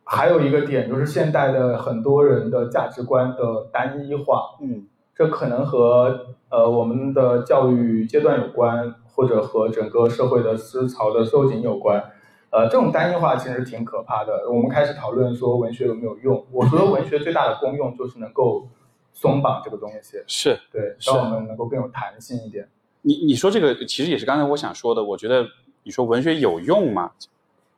[0.04, 12.04] 还有一个点就是现代的很多人的价值观的单一化，嗯，这可能和呃我们的教育阶段有关，或者和整个社会的思潮的收紧有关。
[12.49, 14.47] 呃，这种单一化其实挺可怕的。
[14.47, 18.67] 我们开始讨论说文学有没有用，我觉得文学最大的功用就是能够
[19.12, 20.60] 松绑这个东西，是。
[20.71, 22.69] 对，让我们能够更有弹性一点。
[23.02, 25.47] 你你说这个其实也是刚才我想说的，我觉得
[25.84, 27.12] 你说文学有用吗？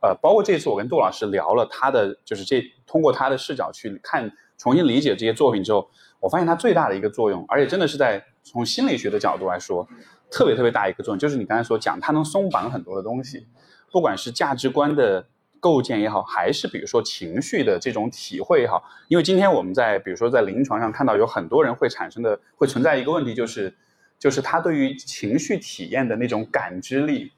[0.01, 5.89] 呃，包括这次我跟杜老师聊了他的，就是这通过他的视角去看，重新理解这些作品之后，
[6.19, 9.87] 我发现他最大的一个作用，而且真的是在从心理学的角度来说，
[10.29, 13.47] 特别特别大一个作用，就是你刚才所讲，它能松绑很多的东西，
[13.91, 15.25] 不管是价值观的
[15.59, 23.73] 构建也好，还是比如说情绪的这种体会也好，因为今天我们在比如说在临床上看到有很多人会产生的会存在一个问题，就是
[24.19, 27.31] 就是他对于情绪体验的那种感知力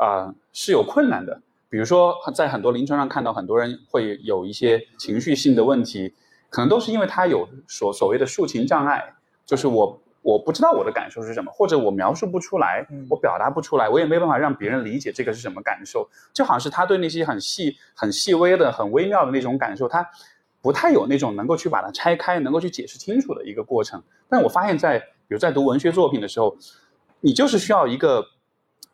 [0.00, 1.42] 啊、是有困难的。
[1.68, 6.14] 比如说在很多临床上看到很多人会有一些情绪性的问题，
[6.48, 20.04] 可能都是因为他有所所谓的抒情障碍，就是我我不知道我的感受是什么，或者我描述不出来嗯，我表达不出来，我也没办法让别人理解这个是什么感受，就好像是他对那些很细、很细微的、很微妙的那种感受，他
[20.60, 24.02] 不太有那种能够去把它拆开、能够去解释清楚的一个过程。
[24.28, 26.56] 但我发现在，比如在读文学作品的时候，
[27.20, 28.26] 你就是需要一个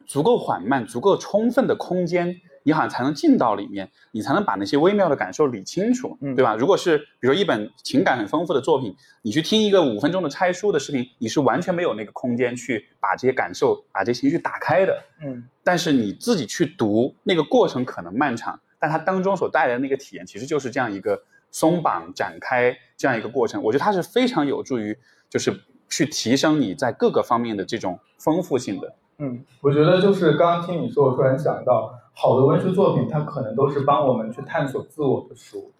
[0.06, 6.54] 足够缓慢、足够充分的空间，你好像才能进到里面，你才能把那些微妙的感受理清楚，嗯对吧？
[6.54, 15.02] 如果是比如一本情感很丰富的作品，你去听一个五分钟的拆书的视频，你是完全没有那个空间去把这些感受、把这些情绪打开的。
[15.24, 23.62] 嗯，但是你自己去读，那个过程可能漫长，但它当中所带来的那个体验，其实就是这样一个松绑、展开这样一个过程。
[23.62, 24.96] 我觉得它是非常有助于，
[25.28, 28.94] 就是去提升你在各个方面的这种丰富性的。
[29.18, 35.72] 嗯，我觉得就是刚刚听你说，我突然想到，好的文学作品它可能都是帮我们去探索自我的书。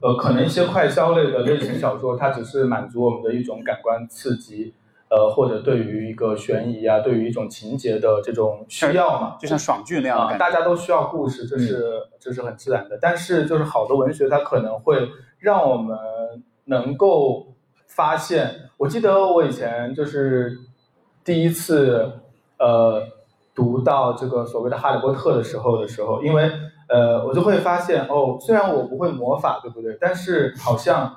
[0.00, 4.74] 呃，可能一些快消类的类型小说，它只是满足我们的一种感官刺激，
[5.08, 10.36] 呃，或者对于一个悬疑啊，对于一种情节的这种需要嘛，就像爽剧那样。
[10.36, 12.98] 大家都需要故事，这是、这是很自然的。
[13.00, 15.96] 但是就是好的文学，它可能会让我们
[16.64, 17.54] 能够
[17.86, 18.68] 发现。
[18.76, 20.58] 我记得我以前就是
[21.24, 22.12] 第一次
[22.64, 23.02] 呃
[23.54, 26.50] 读到这个所谓的《哈利波特》的时候的时候，因为
[26.88, 29.98] 呃，我就会发现哦，虽然我不会魔法，对不对？
[30.00, 31.16] 但是好像。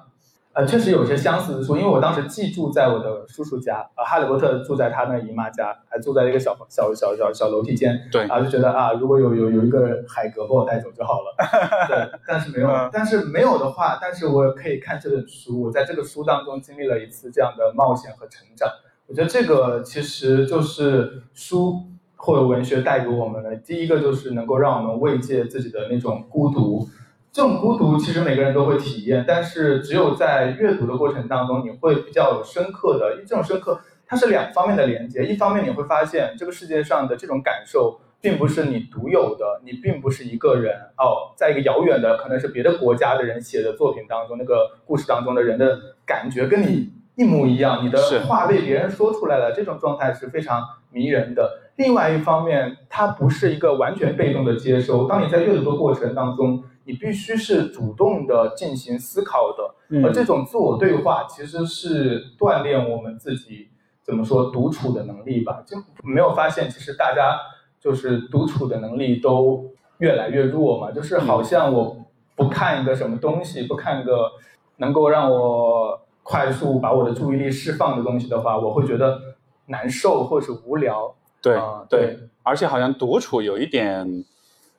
[0.58, 11.36] 呃，确实有些相似之处，因为我当时寄住在我的叔叔家，呃，哈利波特住在他那姨妈家，还住在一个小小小小小楼梯间，对，啊，就觉得啊，如果有有有一个海格把我带走就好了，
[11.92, 18.70] 对，但是没有，但是没有的话，但是我可以看这本书，我在这个书当中经历了一次这样的冒险和成长，
[19.08, 21.84] 我觉得这个其实就是书
[22.16, 26.88] 或者文学带给我们的，第一个就是能够让我们慰藉自己的那种孤独。
[27.32, 33.14] 这种孤独其实每个人都会体验，但是只有在阅读的过程当中，你会比较深刻的。
[33.14, 35.26] 因为这种深刻，它是两方面的连接。
[35.26, 51.62] 一方面你会发现，这个世界上的这种感受，并不是你独有的，你并不是一个人哦，在一个遥远的，可能是别的国家的人写的作品当中，那个故事当中的人的感觉跟你一模一样，你的话被别人说出来了，这种状态是非常迷人的。
[51.76, 56.64] 另外一方面，它不是一个完全被动的接收，当你在阅读的过程当中。
[56.88, 63.70] 你必须是主动的进行思考的，而这种自我对话其实是锻炼我们自己
[64.04, 65.64] 怎么说独处的能力吧？
[65.66, 67.40] 就没有发现，其实大家
[67.80, 70.92] 就是独处的能力都越来越弱嘛？
[70.92, 74.34] 就是好像我不看一个什么东西，不看一个
[74.78, 79.22] 能够让我快速把我的注意力释放的东西的话，我会觉得
[79.68, 81.16] 难受或是无聊。
[81.42, 81.56] 对
[81.88, 84.26] 对，而且好像独处有一点。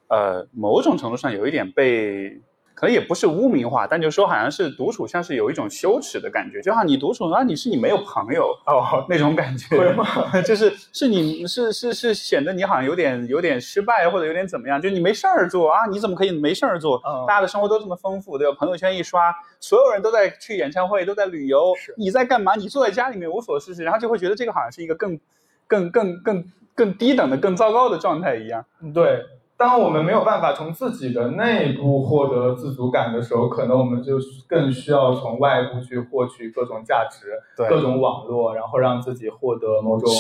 [0.09, 2.41] 呃，某种程度上有一点被，
[2.77, 17.01] 可能也不是污名化，但就说好像是独处，像是有一种羞耻的感觉，就像你独处啊，你是你没有朋友哦那种感觉，就是是你是是是显得你好像有点有点失败或者有点怎么样，就你没事儿做啊，你怎么可以没事儿做？
[17.27, 18.55] 大家的生活都这么丰富，对吧？
[18.59, 22.57] 朋友圈一刷，所有人都在去演唱会，都在旅游，你在干嘛？
[22.57, 25.19] 你坐在家里面无所事事，然后就会觉得这个好像是一个更
[25.67, 28.63] 更更更更低等的、更糟糕的状态一样。
[28.93, 29.25] 对。
[29.57, 40.11] 当我们没有办法从自己的内部获得自主感的时候，可能我们就更需要从外部去获取各种价值、各种网络，然后让自己获得某种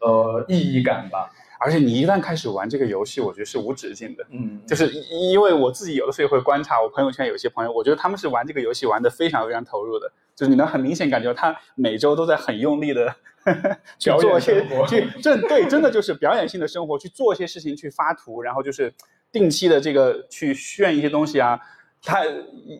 [0.00, 1.30] 呃意义感吧。
[1.64, 4.26] 而且你一旦开始玩这个游戏，我觉得是无止境的。
[4.30, 13.14] 嗯，就是因为我自己有的时候也会观察我朋友圈有些朋友，我觉得他们是玩这个游戏玩的非常非常投入的，就是你能很明显感觉他每周都在很用力的。
[13.98, 18.94] 去做一些，去这对真的就是表演性的生活，去做一些事情，去发图，然后就是
[19.32, 21.58] 定期的这个去炫一些东西啊。
[22.04, 22.22] 他，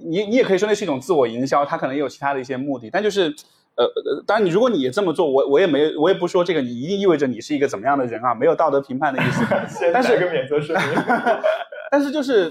[0.09, 2.89] 你你也可以说那是一种自我营销，他可能也有其他的一些目的。
[2.91, 3.35] 但就是，
[3.77, 3.87] 呃，
[4.27, 9.45] 当然你如果你也这么做，我我也没我也不说这个你一定意味着你是一个怎么样的人啊，没有道德评判的意思。
[9.93, 11.03] 但是个免责声明。
[11.91, 12.51] 但是就是，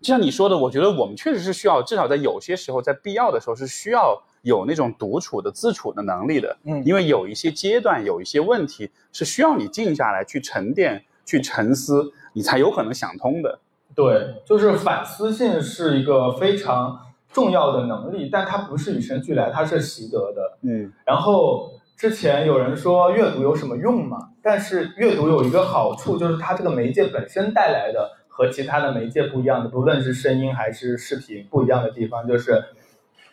[0.00, 4.22] 就像你说的，我觉得我们确实是需要，至少在有些时候，在必要的时候是需要。
[4.44, 13.58] 有那种独处的自处的能力的，嗯，因为有一些阶段，有一些问题是需要你静下来去沉淀、去沉思，你才有可能想通的。
[13.94, 17.03] 对，就是反思性是一个非常
[17.34, 20.58] 重要的能力，但它不是与生俱来，它是习得的。
[20.62, 24.30] 嗯，然后之前有人说阅读有什么用嘛？
[24.42, 32.64] 但是阅读有一个好处，就是它这个媒介本身带来的和其他的媒介不一样的，不论是声音还是视频不一样的地方，就是。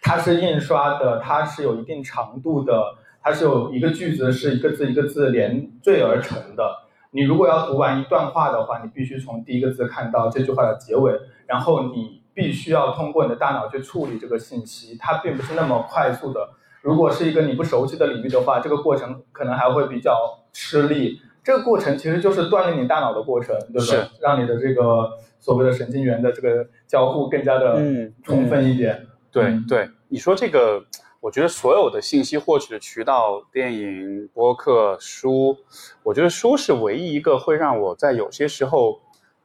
[0.04, 6.76] 它是印刷的，它是有一定长度的，它是有一个句子是一个字一个字连缀而成的。
[7.12, 11.14] 你如果要读完一段话的话，你必须从第一个字看到这句话的结尾，
[11.46, 16.50] 然后你必须要通过你的大脑去处理这个信息，它并不是那么快速的。
[16.82, 21.22] 如果是一个你不熟悉的领域的话，这个过程可能还会比较吃力。
[21.44, 24.06] 这个过程其实就是锻炼你大脑的过程，对不对？
[24.20, 27.82] 让你的这个所谓的神经元的这个交互更加的
[28.24, 29.08] 充分一点。
[29.32, 30.84] 对对，你说这个，
[31.20, 35.58] 我觉得所有的信息获取的渠道，电影、播客、书，
[36.04, 39.00] 我觉得书是唯一一个会让我在有些时候，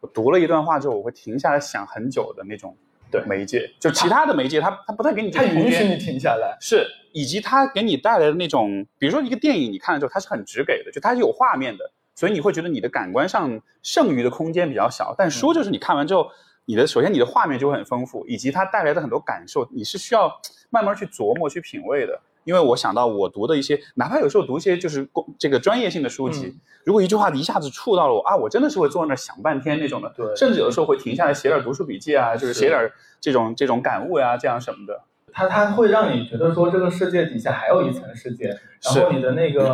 [0.07, 2.77] 我读了一段话之后，我会停下来想很久的那种
[3.11, 3.69] 对媒介。
[3.81, 15.15] 就其他的媒介，它它不太给你它允许你停下来，是以及它给你带来的那种，比如说一个电影，你看了之后，它是很直给的，就它是有画面的，所以你会觉得你的感官上剩余的空间比较小。
[15.19, 16.31] 但书就是你看完之后。
[16.69, 20.29] 你的首先，你的画面就会很丰富，以及它带来的很多感受，你是需要
[20.69, 22.21] 慢慢去琢磨、去品味的。
[22.47, 30.09] 因为我想到我读的一些，哪怕有时候读一些就是工这个专业性的书籍，如果一句话一下子触到了我啊，我真的是会坐在那想半天那种的。
[30.17, 32.91] 对，甚至有的时候会停下来写点读书笔记啊，就是写点
[33.21, 35.03] 这种这种感悟呀，这样什么的。
[35.33, 39.65] 它它会让你觉得说这个世界底下还有一层世界，然后你的那个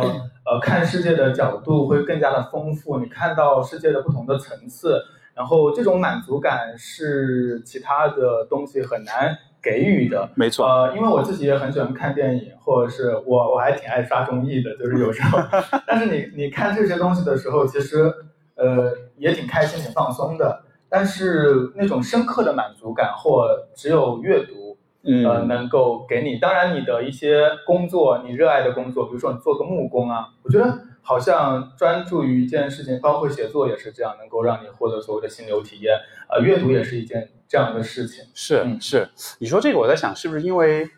[0.43, 5.01] 呃看世界的角度会更加的丰富，你看到世界的不同的层次。
[5.35, 10.67] 然后这种满足感是其他的东西很难给予的，没错。
[10.67, 15.39] 呃，因为我自己也很喜欢看电影，或者是我我还挺爱刷综艺的，就是有时候。
[15.87, 18.13] 但是你你看这些东西的时候，其实
[18.55, 20.63] 呃也挺开心、挺放松的。
[20.89, 26.37] 但是那种深刻的满足感或只有阅读，呃，能够给你。
[26.37, 35.97] 当然，你的一些工作，你热爱的工作，比如说你做个木工啊，我觉得好像专注于一件事情，包括写作也是这样，能够让你获得所谓的心流体验。
[36.33, 38.25] 呃，阅读也是一件这样的事情。
[38.33, 39.09] 是是，
[39.39, 40.89] 你说这个，我在想是不是因为，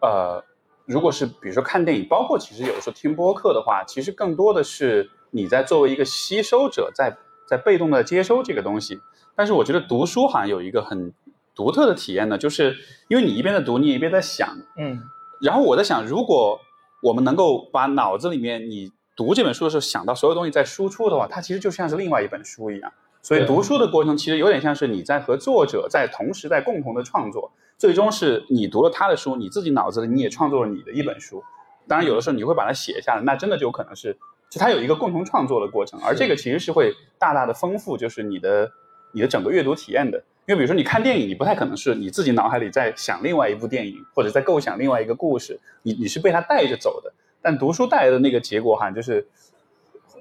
[0.00, 0.44] 呃，
[0.84, 7.16] 如果是比如说看电影，包括其实有的时候听播客的话，其实更多的是你在作为一个吸收者，在
[7.46, 9.00] 在被动的接收这个东西。
[9.34, 11.14] 但是我觉得读书好像有一个很
[11.54, 12.76] 独特的体验呢，就是
[13.08, 15.02] 因为你一边在读，你一边在想，嗯，
[15.40, 16.60] 然后我在想，如果
[17.02, 22.92] 我们能够把脑子里面你读这本书的时候想到所有东西在输出的话，它其实就像是另外一本书一样。
[23.22, 31.42] 所以读书的过程其实有点像是你在和作者在同时在共同的创作，最终是你读了他的书，你自己脑子里你也创作了你的一本书。
[31.86, 34.16] 当然有的时候你会把它写下来，那真的就有可能是
[34.50, 38.70] 就它有一个共同创作的过程，而这个其实是会大大的丰富，就是你的。
[39.14, 40.16] 你的整个阅读体验的，
[40.46, 47.12] 因为比如说你看电影，你不太可能是你自己脑海里在想另外一部电影，或者在构想另外一个故事，你你是被它带着走的。
[47.42, 49.26] 但读书带来的那个结果，哈，就是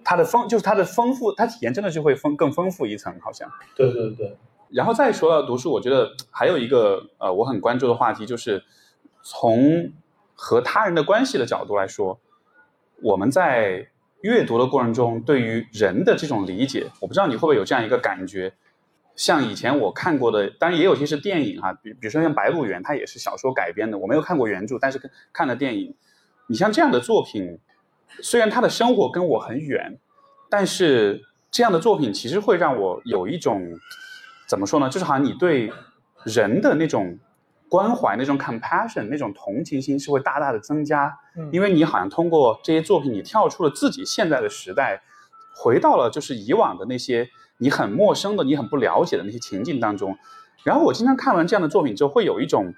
[0.03, 3.49] 它的丰，就是它的丰富，它体验真的就会丰更丰富一层，好像。
[3.75, 4.37] 对对对。
[4.69, 8.63] 然后再说到读书，我觉得还有一个呃，我很关注的话题，就是
[9.21, 9.91] 从
[10.33, 12.19] 和他人的关系的角度来说，
[13.01, 13.87] 我们在
[14.21, 18.53] 阅读的过程中，对于人的这种理解，我不知道你会不会有这样一个感觉。
[19.13, 23.97] 像以前我看过的，当然也有些是电影哈，比比如说像《白鹿原》，它也是小说改编的。
[23.97, 25.93] 我没有看过原著，但是看了电影。
[26.47, 27.59] 你像这样的作品，
[28.21, 29.99] 虽然他的生活跟我很远，
[30.49, 33.61] 但是这样的作品其实会让我有一种
[34.47, 34.89] 怎么说呢？
[34.89, 35.71] 就是好像你对
[36.25, 37.17] 人的那种
[37.69, 41.13] 关怀、那种 compassion、那种同情心是会大大的增加。
[41.51, 45.01] 因为你好像通过这些作品，你跳出了自己现在的时代，
[45.55, 47.29] 回到了就是以往的那些。
[47.63, 50.17] 你很陌生的，你很不了解的那些情境当中，
[50.63, 52.73] 然后我经常看完这样的作品之后，会有一种，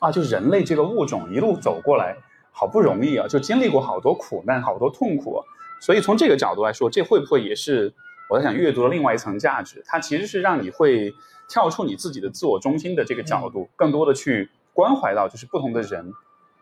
[0.00, 2.16] 啊，就人类这个物种一路走过来，
[2.58, 5.40] 好不容易啊，就经历过好多苦难，好多痛苦，
[5.80, 7.92] 所以从这个角度来说，这会不会也是
[8.28, 9.82] 我在想阅读的另外一层价值？
[9.86, 11.14] 它其实是让你会
[11.48, 16.12] 跳出你自己的自我中心的这个角度，更多的去关怀到就是不同的人。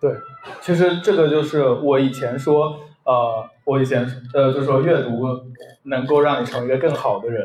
[0.01, 0.15] 对，
[0.61, 2.79] 其实这个就是我以前说。
[3.07, 5.25] 呃，我以前呃就说阅读
[5.85, 7.41] 能够让你成为一个更好的人，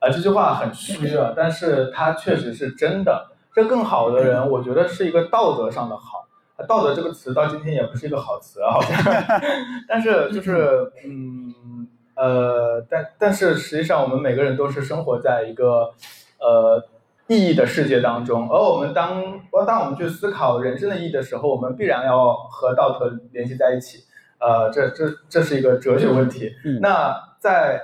[0.00, 3.30] 啊，这句话很虚啊，但是它确实是真的。
[3.54, 6.23] 这更好的人，我觉得是一个道德上的好。
[6.68, 8.96] 道德这个词到今天也不是一个好词啊，好像。
[9.88, 15.92] 但是 就是嗯呃，但但是实际上我们每个人都是生活在一个
[16.38, 16.80] 呃
[17.26, 24.04] 意义的世界当中，而我们当当我们去思考人生的意义的时候，我们必然要和道德联系在一起。
[24.38, 26.52] 呃，这这这是一个哲学问题。
[26.82, 27.80] 那在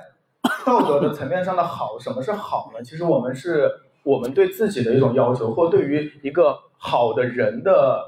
[0.66, 2.82] 道德的层面上的好，什么是好呢？
[2.84, 3.70] 其实我们是
[4.02, 8.04] 我们对自己的一种要求，或对于一个好的人的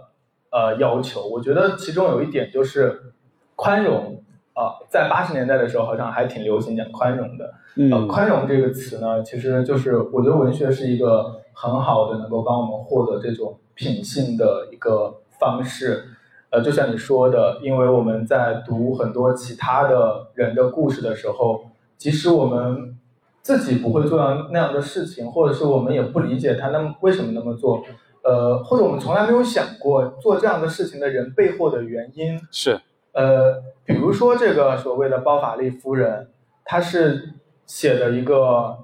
[0.53, 1.27] 呃要求。
[1.27, 3.13] 我觉得其中有一点就是
[3.57, 4.23] 宽容
[4.55, 7.55] 啊，在八十年代的时候，好像还挺流行讲宽容的。
[7.91, 16.05] 呃，宽容这个词呢，其实就是我觉得文学是一个很好的能够帮我们获得这种品性的一个方式。
[16.51, 21.65] 呃，就像你说的，因为我们在读很多其他的人的故事的时候，
[21.97, 22.99] 即使我们
[23.41, 27.83] 自己不会做到那样的事情，或者是我们也不理解他那么为什么那么做，
[28.23, 32.81] 呃，或者我们从来没有想过做这样的事情的人背后的原因是，
[33.13, 36.29] 呃，比如说这个所谓的包法利夫人，
[36.65, 37.35] 她是
[37.67, 38.79] 写的一个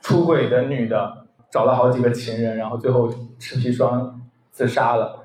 [0.00, 4.20] 出轨的女的，找了好几个情人，然后最后吃砒霜
[4.50, 5.24] 自杀了。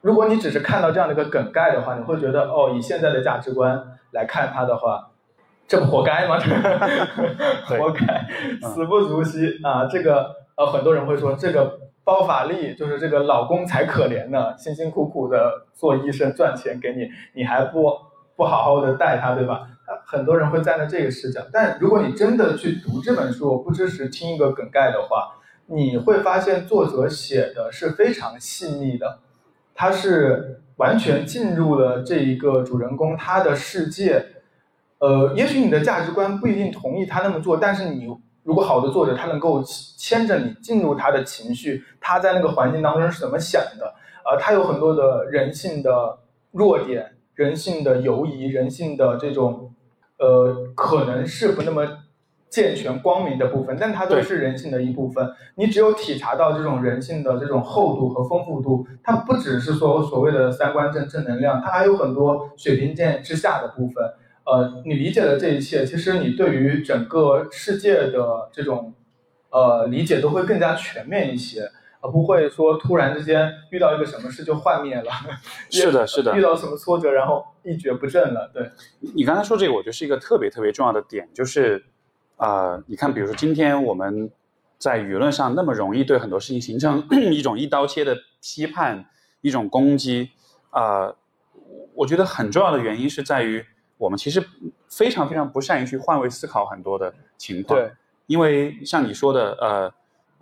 [0.00, 3.80] 如果你只是看到这样的一个梗概的话，你会觉得哦，以现在的价值观
[4.12, 5.10] 来看她的话，
[5.66, 6.38] 这不活该吗？
[7.66, 8.26] 活该，
[8.68, 9.86] 死不足惜啊！
[9.86, 17.92] 这个呃，很多人会说，这个包法利就是这个老公才可怜呢，辛辛苦苦的做医生赚钱给你，你还不
[18.34, 19.68] 不好好的待他，对吧？
[20.04, 21.40] 很多人会站在这个视角。
[21.52, 25.36] 但如果你真的去读这本书，不支持听一个梗概的话，
[25.66, 29.20] 你会发现作者写的是非常细腻的。
[29.76, 34.26] 他是完全进入了这一个主人公他的世界，
[34.98, 38.08] 呃，也许你的价值观不一定同意他那么做，但是你
[38.48, 43.94] 如果好的作者，他能够牵着你进入他的情绪，他在那个环境当中是怎么想的，
[44.24, 46.18] 呃，他有很多的人性的
[46.52, 49.74] 弱点、人性的犹疑、人性的这种，
[50.18, 51.86] 呃，可能是不那么。
[52.50, 55.30] 健全光明的部分，但它都是人性的一部分。
[55.56, 64.02] 你只有体察到这种人性的这种厚度和丰富度，它不只是说所谓的三观正正能量，它还有很多水平线之下的部分。
[64.50, 68.94] 呃，你理解的这一切，其实你对于整个世界的这种
[69.50, 71.70] 呃理解都会更加全面一些。
[72.00, 75.10] 而不会说突然之间遇到一个什么事就幻灭了，
[75.68, 78.48] 是的，是的， 遇到什么挫折然后一蹶不振了。
[78.54, 78.70] 对，
[79.00, 81.84] 你刚才说这个，我觉得是一个特别特别重要的点，就是
[82.36, 84.30] 啊，你看，比如说今天我们
[84.78, 89.06] 在舆论上那么容易对很多事情形成 一种一刀切的批判，
[89.40, 90.30] 一种攻击
[90.70, 91.12] 啊，
[91.94, 93.64] 我觉得很重要的原因是在于
[93.98, 94.42] 我们其实
[94.88, 97.78] 非常非常不善于去换位思考很多的情况。
[97.78, 97.92] 对，
[98.26, 99.92] 因为像你说的，呃。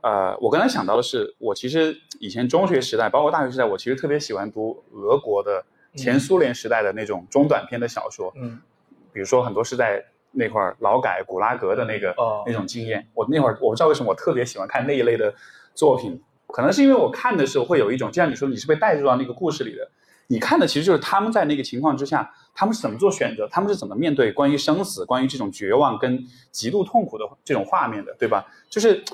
[0.02, 5.64] 呃，我刚才想到的是，我其实以前中学时代，包括大学时代，我其实特别喜欢读俄国的
[5.96, 8.32] 前苏联时代的那种中短篇的小说。
[8.36, 8.61] 嗯，
[9.12, 12.14] 比如说很多是在那块儿劳改、古拉格的那个
[12.46, 13.04] 那种经验。
[13.14, 15.34] 我那会儿我不知道为什么我特别喜欢看那一类的
[15.74, 19.90] 作品，可能是因为我看的时候会有一种，就像你说，你是被带入到那个故事里的。
[20.29, 28.47] 你看的其实就是他们在那个情况之下，他们是怎么做选择，他们是怎么面对关于生死、关于这种绝望跟极度痛苦的这种画面的，对吧？
[28.70, 29.05] 就是。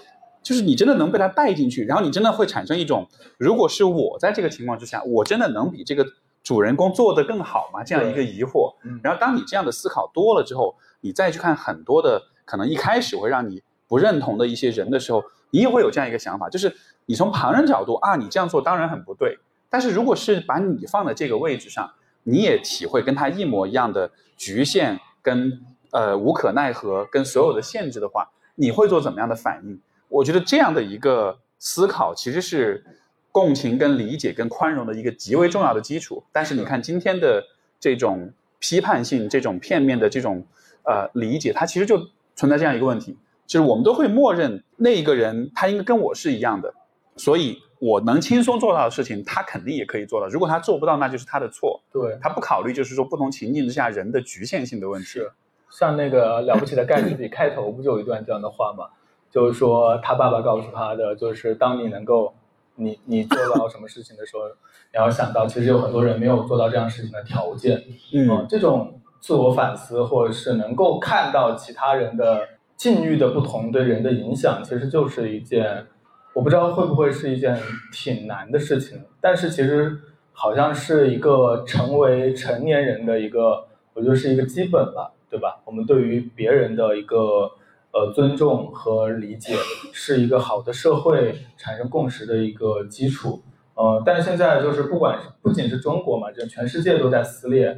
[0.43, 3.09] 就是你真的能被他带进去，然后你真的会产生一种，
[3.39, 6.05] 如果是我在这个情况之下，我真的能比这个
[6.43, 7.85] 主人公做得更好吗？
[7.85, 8.75] 这样一个疑惑。
[9.05, 16.75] 然后当你这样的思考多了之后，你再去看很多的可能一开始会让你不认同的一些人的时候，你也会有这样一个想法，就是
[17.07, 19.39] 你从旁人角度啊，你这样做当然很不对。
[19.73, 21.91] 但是如果是把你放在这个位置上，
[22.25, 25.63] 你也体会跟他一模一样的局限跟
[25.93, 29.81] 呃无可奈何跟所有的限制的话，你会做怎么样的反应？
[30.11, 32.85] 我觉得这样的一个思考其实是
[33.33, 36.23] 共情、跟理解、跟宽容的一个极为重要的基础。
[36.33, 37.43] 但是你看今天的
[37.81, 40.45] 这种批判性、这种片面的这种
[40.83, 41.99] 呃理解，它其实就
[42.37, 43.17] 存在这样一个问题，
[43.47, 46.75] 就是我们都会默认那一个人他应该跟我是一样的，
[47.17, 50.29] 所以我能轻松做到的事情，他肯定也可以做到。
[50.29, 51.83] 如果他做不到，那就是他的错。
[51.93, 55.07] 对他不考虑就是说不同情境之下人的局限性的问题。
[55.07, 55.33] 是
[55.69, 58.87] 像那个了不起的盖茨比开头不就有一段这样的话吗？
[59.33, 62.33] 就是说，他爸爸告诉他的，就是当你能够，
[62.77, 67.83] 你你做到什么事情的时候，你要想到，其实有很多人没有做到这样事情的条件。
[68.15, 75.87] 嗯，这种自我反思，或者是能够看到其他人的境遇的不同对人的影响，其实就是一件，
[76.35, 77.59] 我不知道会不会是一件
[77.93, 79.03] 挺难的事情。
[79.21, 79.99] 但是其实
[80.33, 85.61] 好像是一个成为成年人的一个，我觉得是一个基本吧，对吧？
[85.65, 87.53] 我们对于别人的一个。
[87.95, 89.55] 呃，尊重和理解
[89.93, 93.43] 是一个好的社会产生共识的一个基础。
[93.75, 97.77] 呃，但是现在就是不管不仅是中国嘛，就全世界都在撕裂，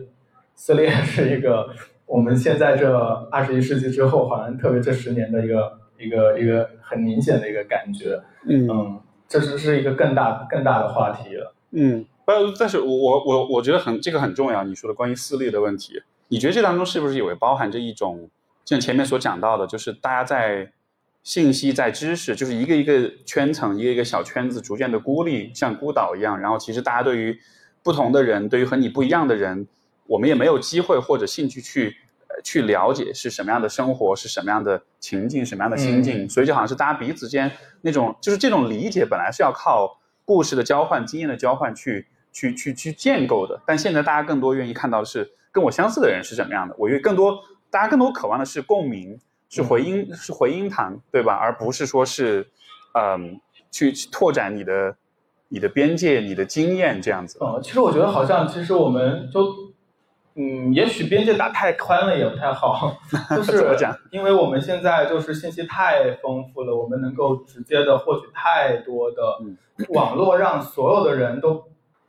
[0.55, 1.69] 撕裂是一个
[2.07, 2.97] 我们现在这
[3.29, 8.23] 二十一世纪之后，好像特别这十年的一个一个一个很明显的一个感觉。
[8.49, 11.55] 嗯，这是是一个更大更大的话题了。
[11.71, 14.65] 嗯，不，但是我我我我觉得很这个很重要。
[14.65, 18.31] 你说的关于撕裂的问题，你觉得这当中是不是也包含着一种？
[18.65, 20.73] 像前面所讲到的，就是大家在
[21.23, 26.41] 信息、在知识，就是一个一个圈层、一个一个小圈子，逐渐的孤立，像孤岛一样。
[26.41, 27.39] 然后，其实大家对于
[27.83, 29.69] 不同的人，对于和你不一样的人，
[30.07, 31.95] 我们也没有机会或者兴趣去
[32.45, 36.29] 去了解是什么样的生活，是什么样的情境，什么样的心境。
[36.29, 43.61] 所以，就好像是大家彼此之间那种，就是这种理解，本来是要靠故事的交换、经验的交换去去去去建构的。
[43.67, 46.77] 但现在，大家更多愿意看到的是跟我相似的人是怎么样的。
[46.79, 47.43] 我愿更多。
[47.71, 49.19] 大家更多渴望的是共鸣，
[49.49, 51.35] 是回音，是回音堂，对吧？
[51.35, 52.47] 而不是说是，
[52.93, 53.41] 嗯，
[53.73, 54.97] 去拓展你的、
[55.49, 57.37] 你的边界、你的经验这样子。
[57.41, 59.45] 嗯，其实我觉得好像，其实我们就，
[60.37, 62.97] 嗯，也许边界打太宽了也不太好。
[63.37, 63.77] 就是？
[64.11, 69.39] 因为我们现在就是信息太丰富了，我们能够直接的获取太多的
[69.91, 71.65] 网络，让所有的人都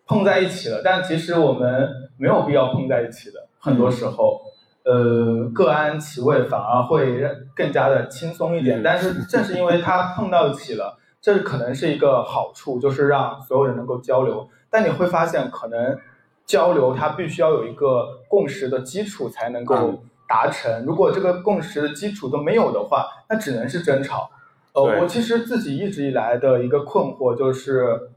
[0.07, 0.81] 碰在一起了。
[0.83, 4.41] 但其实我们没有必要碰在一起的，很多时候。
[4.87, 7.23] 呃，各安其位反而会
[7.55, 8.83] 更加的轻松一点。
[8.83, 14.47] 但是 正是因为它碰到一起了，这可能是一个好处，就是让所有人能够交流。
[14.69, 15.97] 但你会发现，可能
[16.45, 20.85] 交流它必须要有一个共识的基础才能够达成。
[20.85, 24.29] 如果这个共识的基础都没有的话，那只能是争吵。
[24.73, 28.09] 呃，我其实自己一直以来的一个困惑就是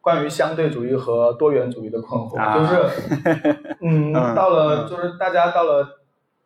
[0.00, 5.88] 关于相对主义和多元主义的困惑，就是 嗯，到了就是大家到了。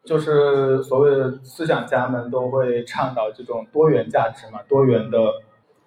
[0.03, 5.19] 就是所谓的思想家们都会倡导这种多元价值嘛，多元的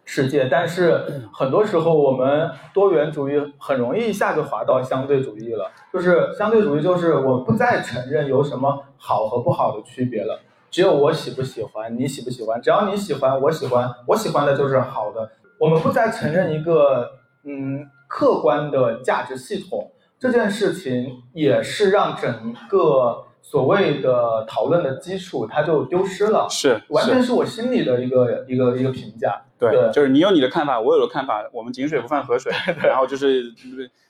[0.05, 0.45] 世界。
[0.45, 5.71] 但是 很多时候，我们多元主义很容易一下就滑到相对主义了。
[5.91, 10.39] 就是相对主义，就是我不再承认有什么好和不好的区别了，
[10.71, 12.61] 只有我喜不喜欢，你喜不喜欢。
[12.61, 15.29] 只要你喜欢，我喜欢，我喜欢的就是好的。
[15.59, 17.11] 我们不再承认一个
[17.43, 23.25] 嗯客观的价值系统，这件事情也是让整个。
[23.45, 29.43] 所谓的讨论的基础，它就丢失了，是完全是我心里的一个一个一个评价。
[29.59, 33.53] 对，就是你有你的看法，我有的看法，我们井水不犯河水，然后就是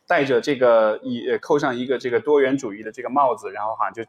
[0.08, 4.04] 带着这个一扣上一个这个多元主义的这个帽子，然后好像就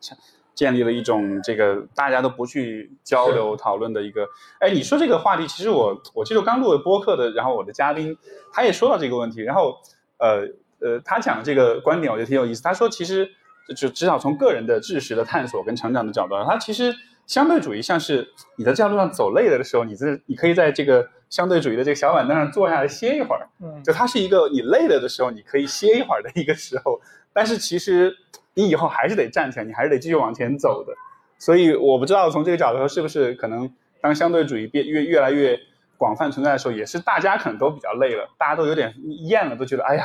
[0.54, 4.28] 建立了一种这个大家都不去交流讨论的一个。
[4.60, 8.16] 哎，你说这个话题，其实我我记得刚录的播客的，然后我的嘉宾
[8.52, 9.78] 他也说到这个问题，然后
[10.18, 10.46] 呃
[10.80, 12.62] 呃，他讲的这个观点我觉得挺有意思。
[12.62, 13.30] 他说其实。
[13.74, 16.94] 就至少从个人的知识的探索跟成长的角度，它其实
[17.26, 23.48] 相对主义像是你在这条路上走累了的时候，你这你可以在这个相对主义的这个小板凳上坐下来歇一会儿。
[23.62, 27.00] 嗯，就它是一个你累了的时候你可以歇一会儿的一个时候，
[27.32, 28.14] 但是其实
[28.52, 30.92] 你以后还是得站起来，你还是得继续往前走的。
[31.38, 33.70] 所以我不知道从这个角度说是不是可能
[34.02, 35.58] 当相对主义变越越来越
[35.96, 38.94] 广泛存在的时候，也是大家可能都比较累了，大家都有点
[39.26, 40.04] 厌了，都觉得哎呀，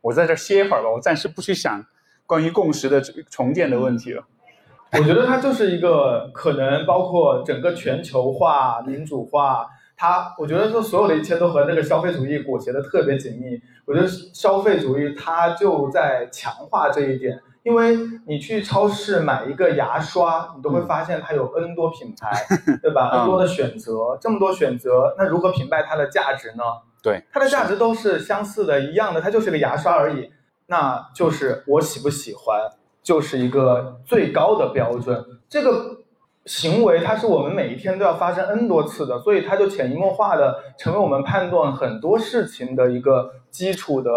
[0.00, 1.84] 我在这歇一会儿吧，我暂时不去想。
[2.30, 4.22] 关于共识的重建的问题了，
[4.92, 9.66] 我觉得它就是一个可能包括整个全球化、民主化，
[9.96, 13.60] 它我觉得说所有的一切都和那个消费主义裹挟的特别紧密。
[13.84, 22.30] 我觉得消费主义它就在强化这一点，因为你去超市买一个牙刷，你都会发现它有 N 多品牌，
[22.80, 26.62] 对吧？N 多的选择，这么多选择，那如何评判它的价值呢？
[27.02, 30.30] 对，它的价值都是相似的、一样的，它就是个牙刷而已。
[30.70, 32.70] 那就是我喜不喜欢，
[33.02, 35.22] 就是一个最高的标准。
[35.48, 35.98] 这个
[36.46, 44.12] 行为它是我们每一天都要发生 n 多次的，所以它就潜移默化的成为我们判断很多事情的一个基础的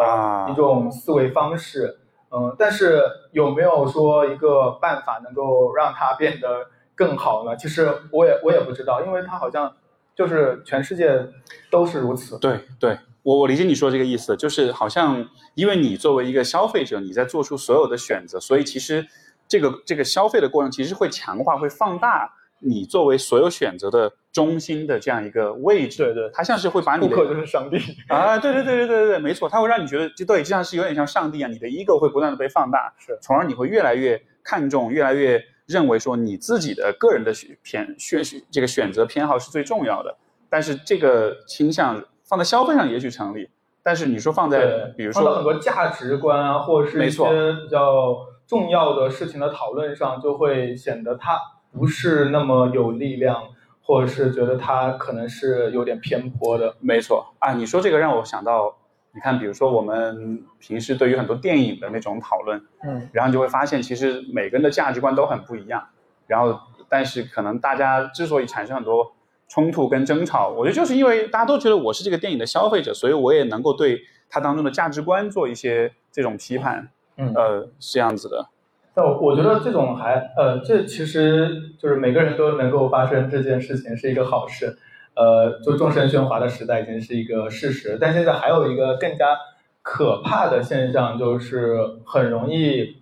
[0.52, 1.98] 一种思维方式。
[2.30, 3.02] 嗯，但是
[3.32, 7.58] 有没有说一个办法能够让它变得更好呢？
[7.58, 9.74] 其实我也我也不知道，因为它好像
[10.16, 11.28] 就是全世界
[11.72, 12.38] 都是如此。
[12.38, 12.96] 对对。
[13.24, 19.06] 我我理解你说这个意思，就是好像因为你作为一个消费者，你在做出所有的选择，所以其实
[19.48, 26.04] 这个这个消费的过程其实会强化、会放大你作为所有选择的中心的这样一个位置。
[26.04, 28.38] 对对，它像是会把你的顾客就是上帝 啊！
[28.38, 38.22] 对对对对对对对，没错，它会让你觉得就对，就像是有点像上帝一样，你的 ego 会不断的被放大，是，从而你会越来越看重、越来越认为说你自己的个人的偏选
[38.52, 40.18] 这个选择偏好是最重要的。
[40.50, 42.04] 但是这个倾向。
[42.34, 43.48] 放在消费上也许成立，
[43.84, 47.24] 但是你说放在比如说很多价值观啊，或者是一些
[47.62, 51.40] 比较重要的事情的讨论上，就会显得它
[51.72, 53.44] 不是那么有力量，
[53.84, 56.74] 或者是觉得它可能是有点偏颇的。
[56.80, 58.78] 没错啊，你说这个让我想到，
[59.12, 65.88] 你看，比如说我们平时对于很多电影的那种讨论，嗯，然后就会发现其实每个人的价值观都很不一样，
[66.26, 66.60] 然后
[66.90, 69.14] 但是可能大家之所以产生很多。
[69.54, 76.90] 冲突跟争吵，我觉得就是因为大家都觉得我是这个电影的消费者，所以我也能够对它当中的价值观做一些这种批判。
[77.18, 78.48] 嗯，呃，是这样子的。
[78.96, 84.76] 但我我觉得这种还呃，这其实就是每个人都能够发生这件事情是一个好事。
[85.16, 89.38] 呃，就众生喧哗的时代已经是一个事实，但现在还有一个更加
[89.84, 92.98] 可怕的现象，就是很容易，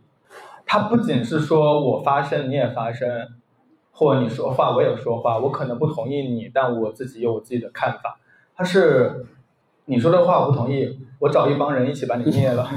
[0.65, 3.07] 它不仅是说我发声你也发声。
[4.01, 8.19] 或者你说话，我也说话，我可能不同意你，但我自己有我自己的看法。
[8.55, 9.27] 他是
[9.85, 12.67] 你说的话我不同意，我找一帮人一起把你灭了。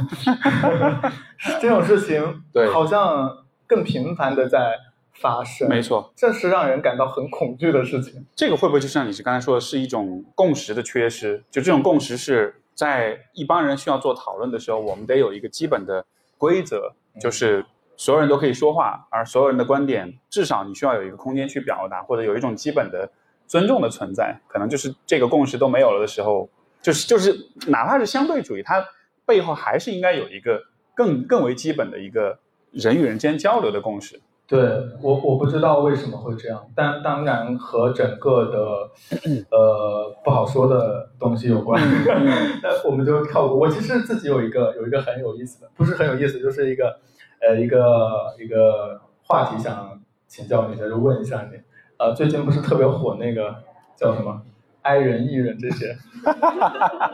[1.62, 4.76] 这种事情对，好像更频繁的在
[5.14, 5.66] 发生。
[5.66, 8.26] 没错，这是让人感到很恐惧的事情。
[8.36, 11.42] 这个会不会就像你是刚才说的，是一种共识的缺失？
[11.50, 16.04] 就这种共识是在一帮人需要做讨论的时候，我们得有一个基本的
[16.36, 17.64] 规则，就是。
[17.96, 23.08] 所有人都可以说话，而所有人的观点，至少你需要有一个空间去表达，或者有一种基本的
[23.46, 24.36] 尊重的存在。
[24.48, 26.48] 可能就是这个共识都没有了的时候，
[26.82, 28.84] 就是就是，哪怕是相对主义，它
[29.24, 30.60] 背后还是应该有一个
[30.94, 32.38] 更更为基本的一个
[32.72, 34.20] 人与人间交流的共识。
[34.46, 34.60] 对
[35.00, 38.90] 我我不知道为什么会这样，但当然和整个的
[39.50, 41.80] 呃不好说的东西有关。
[42.60, 43.56] 那我们就跳过。
[43.56, 46.98] 我其实自己有一个有一个很有意思的，不是很有意思，就是一个。
[47.46, 51.58] 呃，一个一个话题想请教你一下，就问一下你，
[51.98, 53.54] 呃，最近不是特别火那个
[53.96, 54.42] 叫什么
[54.82, 55.96] ，I 人、E 人这些，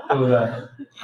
[0.08, 0.38] 对不对？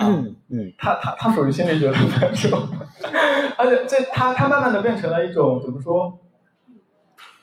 [0.00, 2.56] 嗯嗯，他他他属于心理学的范畴，
[3.58, 6.18] 而且这他他慢慢的变成了一种怎么说？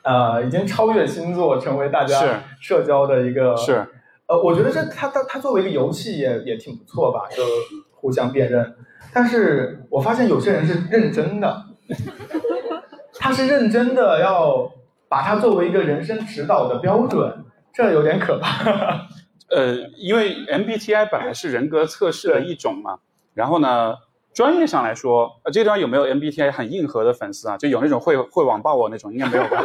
[0.03, 3.86] 呃，已经超越星座，成为大家社交的一个是。
[4.25, 7.43] 呃，我觉得这他他他作为一个游戏也也挺不错吧，就
[7.91, 8.75] 互相辨认。
[9.13, 11.72] 但是我发现有些人是认真的。
[13.20, 14.72] 他是认真的要
[15.08, 19.08] 把它作为一个人生指导的标准，这有点可怕。
[19.50, 23.00] 呃，因为 MBTI 本来是人格测试的一种嘛，
[23.36, 23.96] 然后呢，
[24.34, 27.58] 专业上来说，呃，这地方有没有 MBTI 很硬核的粉丝啊？
[27.58, 29.64] 就有那种会会网暴我那种，应该没有吧？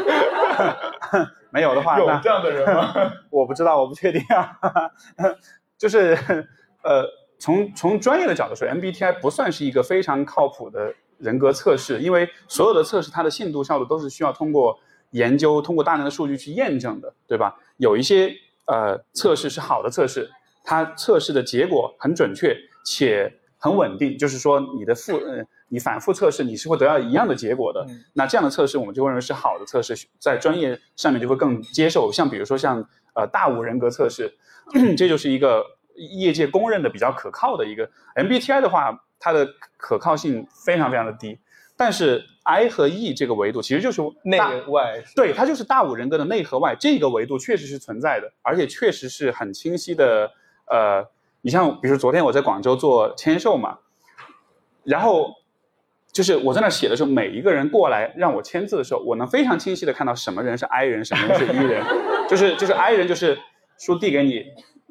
[1.51, 2.93] 没有的话，有这样的人吗？
[3.31, 4.53] 我不知道，我不确定啊。
[5.79, 6.15] 就是
[6.83, 7.05] 呃，
[7.39, 14.79] 从从专业的角度说，MBTI 不算是一个非常靠谱的人格测试，因为所有的测试它的信度效度都是需要通过
[15.11, 17.57] 研究、通过大量的数据去验证的，对吧？
[17.77, 18.33] 有一些
[18.67, 20.31] 呃测试是好的测试，
[20.65, 23.35] 它测试的结果很准确且。
[23.61, 27.85] 很稳定，就是说你的复呃，你反复测试你是会得到一样的结果的。
[28.13, 32.09] 那这样的测试我们就会认为是好的测试，在专业上面就会更接受。
[32.13, 34.33] 像比如说像呃大五人格测试，
[34.97, 35.65] 这就是一个
[35.97, 41.39] 业界公认的比较可靠的一个 MBTI 的话，它的可靠性非常非常的低。
[41.77, 50.33] 但是 I 和 E 这个维度其实就是内外，对，它就是大五人格的内和外这个维度确实是存在的，而且确实是很清晰的
[50.67, 51.07] 呃。
[51.41, 53.79] 你像，比如昨天我在广州做签售嘛，
[54.83, 55.33] 然后
[56.11, 61.85] 就是我在那写的时候，每一个人过来让我签字的时候，我能非常清晰的看到什么人是 I 人，什么人是 E 人，
[62.29, 63.39] 就是就是 I 人就是
[63.79, 64.45] 书递给你，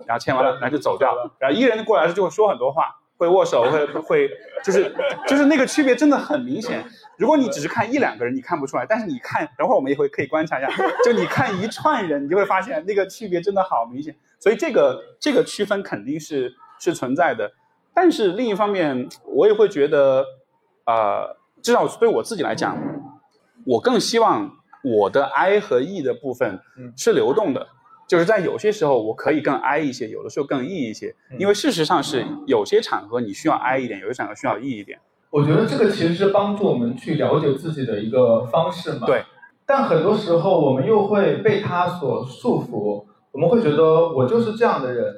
[0.06, 4.30] 然后签完了，然后就走掉了，然后 E 人过来的时候就会说很多话，会握手，会会
[4.64, 4.94] 就是
[5.28, 6.86] 就是那个区别真的很明显。
[7.18, 10.70] 如果你只是看一两个人，你看不出来，但是你看，等会儿我们也会可以观察一下，
[11.04, 14.16] 就你看一串人，你就会发现那个区别真的好明显。
[14.40, 17.52] 所以这个这个区分肯定是是存在的，
[17.94, 20.24] 但是另一方面，我也会觉得，
[20.86, 22.78] 呃，至少对我自己来讲，
[23.66, 24.52] 我更希望
[24.84, 26.60] 我的 I 和 E 的部分
[26.96, 27.68] 是流动的，
[28.08, 35.00] 就是在有些时候我可以更 I 一些，有的时候更 E 一些，因为事实上是有些场合你需要 I 一点，有些场合需要 E 一点。
[35.30, 39.06] 我觉得这个其实是帮助我们去了解自己的一个方式嘛。
[39.06, 39.24] 对。
[39.66, 43.04] 但很多时候我们又会被它所束缚。
[43.34, 45.14] 我们会觉得我就是这样的人，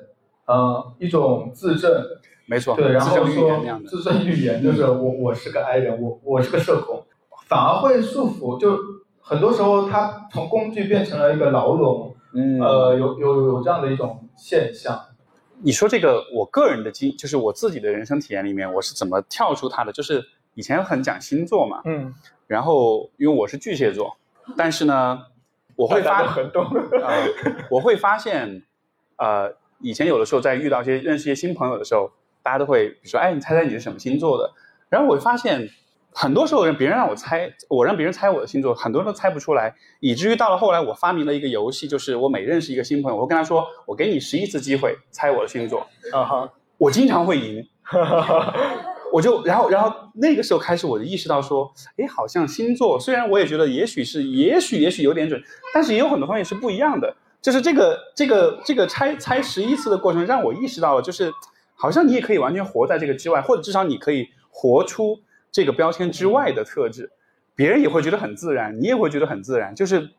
[0.46, 2.04] 呃，一种自证，
[2.48, 7.06] 没错，对，然后说自证预言就是我我是个 I 人，我我是个社恐，
[7.48, 8.78] 反而会束缚，就
[9.22, 15.00] 很多时候它从工具变成了一个牢笼，嗯，呃，有有有这样的一种现象。
[15.62, 19.92] 你说这个，我个人的经，就是我自己的人生体验里面，我是怎么跳出它的？
[19.92, 20.24] 就是
[20.54, 22.14] 以前很讲星座嘛，嗯，
[22.48, 24.18] 然后因为我是巨蟹座，
[24.58, 25.20] 但是呢。
[25.76, 26.62] 我会发很多
[27.02, 27.08] 啊，
[27.72, 28.64] 我会发现，
[29.16, 29.50] 呃，
[29.80, 32.12] 以前有的时候在遇到一些认识一些新朋友的时候，
[32.44, 34.52] 大家都会比如说，哎，你猜猜你是什么星座的？
[34.90, 35.70] 然后我会发现，
[36.12, 47.66] 很多时候人别人让我猜，我让别人猜我的星座，很多人都猜不出来，以至于到了后来，我发明了一个游戏，就是我每认识一个新朋友，我会跟他说，我给你十一次机会猜我的星座，啊哈，我经常会赢。
[49.12, 55.42] 我就然后然后那个时候开始我就意识到说，哎，好像星座虽然我也觉得也许是也许也许有点准，
[55.74, 57.16] 但是也有很多方面是不一样的。
[57.42, 61.34] 就是这个这个这个猜猜十一次的过程让我意识到了，就是
[61.74, 65.20] 好像你也可以完全活在这个之外，或者至少你可以活出
[65.52, 67.12] 这个标签之外的特质，
[67.56, 69.74] 别人也会觉得很自然，你也会觉得很自然。
[69.76, 70.10] 就是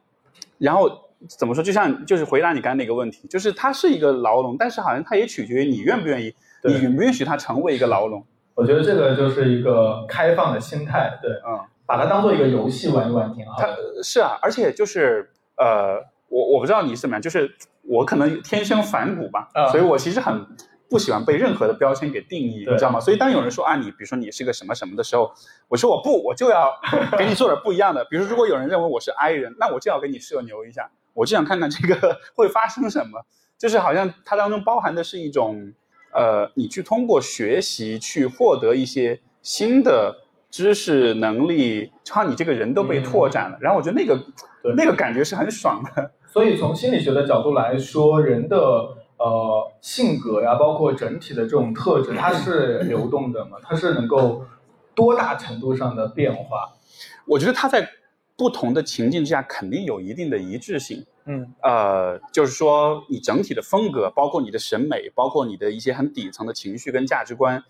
[0.58, 0.90] 然后
[1.38, 8.24] 怎么说，就像就是回答你刚才那个问题，就是它是一个牢笼，但是好像它也取决于你愿不愿意，你允不允许它成为一个牢笼。
[8.54, 13.56] 我觉得这个就是一个开放的心态，对，嗯，把它当做一个游戏玩一玩挺好。
[13.58, 13.68] 它
[14.02, 15.96] 是啊，而且就是呃，
[16.28, 17.50] 我我不知道你是怎么样，就是
[17.82, 20.46] 我可能天生反骨吧，所以我其实很
[20.90, 22.98] 不喜欢被任何的标签给定义，你知道吗？
[23.00, 25.32] 所以当有人说啊，你比如说你是个什么什么的时候，
[25.68, 26.70] 我说我不，我就要
[27.16, 28.04] 给你做点不一样的。
[28.04, 33.24] 比如如果有人认为我是 I 人，那我就要给你社牛一下，我就想看看这个会发生什么，
[33.56, 35.72] 就是好像它当中包含的是一种。
[36.12, 40.12] 呃，你去通过学习去获得一些新的
[40.50, 43.56] 知识能力，好像你这个人都被拓展了。
[43.60, 44.20] 然后我觉得那个
[44.76, 46.10] 那个感觉是很爽的。
[46.26, 48.56] 所以从心理学的角度来说，人的
[49.20, 53.58] 呃性格呀，包括整体的这种特质，它是流动的嘛？
[53.62, 54.44] 它是能够
[54.94, 56.72] 多大程度上的变化？
[57.26, 57.86] 我觉得它在
[58.36, 61.04] 不同的情境之下肯定有一定的一致性。
[61.26, 67.62] 嗯，呃，就是说你整体的风格，包括你的审美，包括你的一些很底层的情绪跟价值观，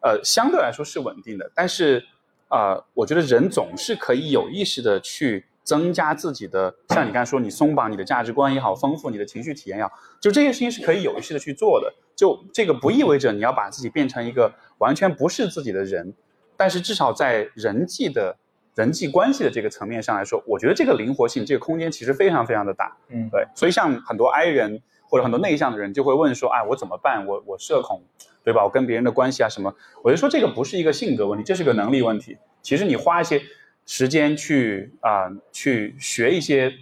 [0.00, 1.52] 呃，相对来说是稳定的。
[1.54, 2.02] 但是，
[2.48, 9.90] 呃，我觉得人总是可以有意识的去增加自己的，像你刚才说，你松绑你的价值观也好，丰富你的情绪体验也好，
[10.20, 11.92] 就这些事情是可以有意识的去做的。
[12.14, 16.14] 就这个不意味着你要把自己变成一个完全不是自己的人，
[16.56, 18.36] 但是至少在人际的。
[18.76, 22.96] 人际关系的这个层面上来说，我觉得这个灵活性、这个空间其实非常非常的大。
[23.08, 23.46] 嗯，对。
[23.54, 27.24] 所以像很多 I 人或者很多内向的人就会问说：“哎，我怎么办？
[27.24, 28.02] 我我社恐，
[28.42, 28.64] 对吧？
[28.64, 32.36] 我跟别人的关系啊什么？”我就说这个不是一个性格问题，这是个能力问题。
[32.62, 33.40] 其实你花一些
[33.86, 36.72] 时间去啊去学一些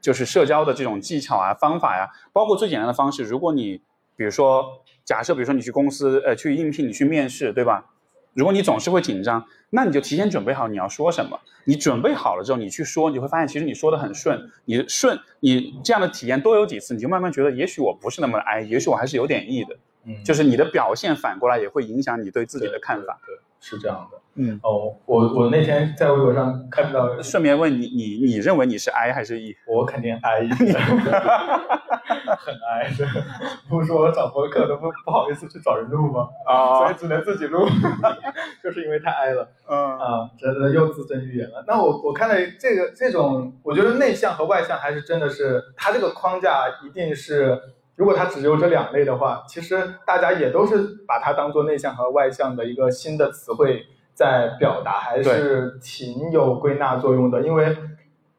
[0.00, 3.80] 就是社交的这种技巧啊方法呀，包括最简单的方式，如果你
[4.16, 7.86] 比如说假设比如说你去公司呃去应聘你去面试，对吧？
[8.32, 11.38] 如果你总是会紧张，那你就提前准备好你要说什么。
[11.64, 14.50] 你准备好了之后，你去说，你会发现其实你说的很顺。
[14.64, 19.76] 你顺，你这样的体验多有几次，你就慢慢觉得，也许我不是那么哀，也许我还是有点 E 的。
[20.04, 23.18] 嗯，就是你的表现反过来也会影响你对自己的看法。
[23.26, 24.18] 对，是这样的。
[24.36, 29.56] 嗯，哦，我我那天在微博上看到，顺便问你，你你认为你是 I 还是 E？
[29.66, 30.46] 我肯定 I，
[32.38, 32.88] 很 I，
[33.68, 36.28] 不是我找博客都不不好意思去找人录吗？
[36.46, 37.66] 啊，所以只能自己录，
[38.62, 39.48] 就是因为太 I 了。
[39.68, 41.64] 嗯啊，真的又自证预言了。
[41.66, 47.60] 那我我看了这个这种，我觉得内向和外向还是真的是，它这个框架一定是。
[48.00, 49.76] 如果它只有这两类的话，其实
[50.06, 53.84] 大家也都是把它当做内向和外向的一个新的词汇
[54.14, 57.42] 在表达，还是挺有归纳作用的。
[57.42, 57.76] 因为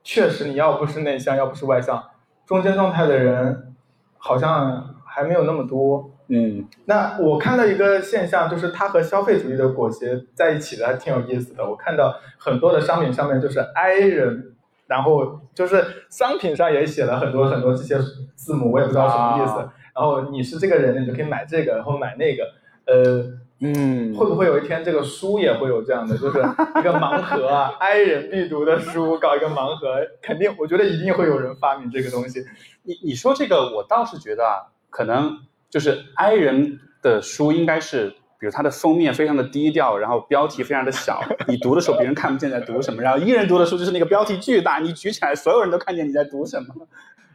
[0.04, 2.04] 确实，你要不是内向，要不是外向，
[2.44, 3.76] 中间状态的人
[4.18, 6.10] 好像还没有那么多。
[6.30, 11.70] 嗯，那我看到一个现象，就是它和消费主义的裹挟在一起的，还挺有意思的。
[11.70, 14.51] 我看到很多的商品上面就是 I 人。
[14.92, 17.98] 然后就是商品上也写了很多很多这些
[18.36, 19.56] 字母，我也不知道什么意思。
[19.96, 22.44] 然后你是这个人，你就可以买这个，然后买那个。
[22.86, 23.24] 呃，
[23.62, 32.44] 嗯，会不会有一天这个书也会有这样的，就是一个盲盒啊，I 人必读的书，搞一个盲盒，肯定，我觉得一定会有人发明这个东西。
[32.84, 35.38] 你你说这个，我倒是觉得啊，可能
[35.70, 38.16] 就是 I 人的书应该是。
[38.42, 43.00] 比如它的封面非常的低调，然后标题非常的小，你读的时候别人看不见在读什么。
[43.02, 46.88] 然后一人读的书就是那个标题巨大，你举起来所有人都看见你在读什么。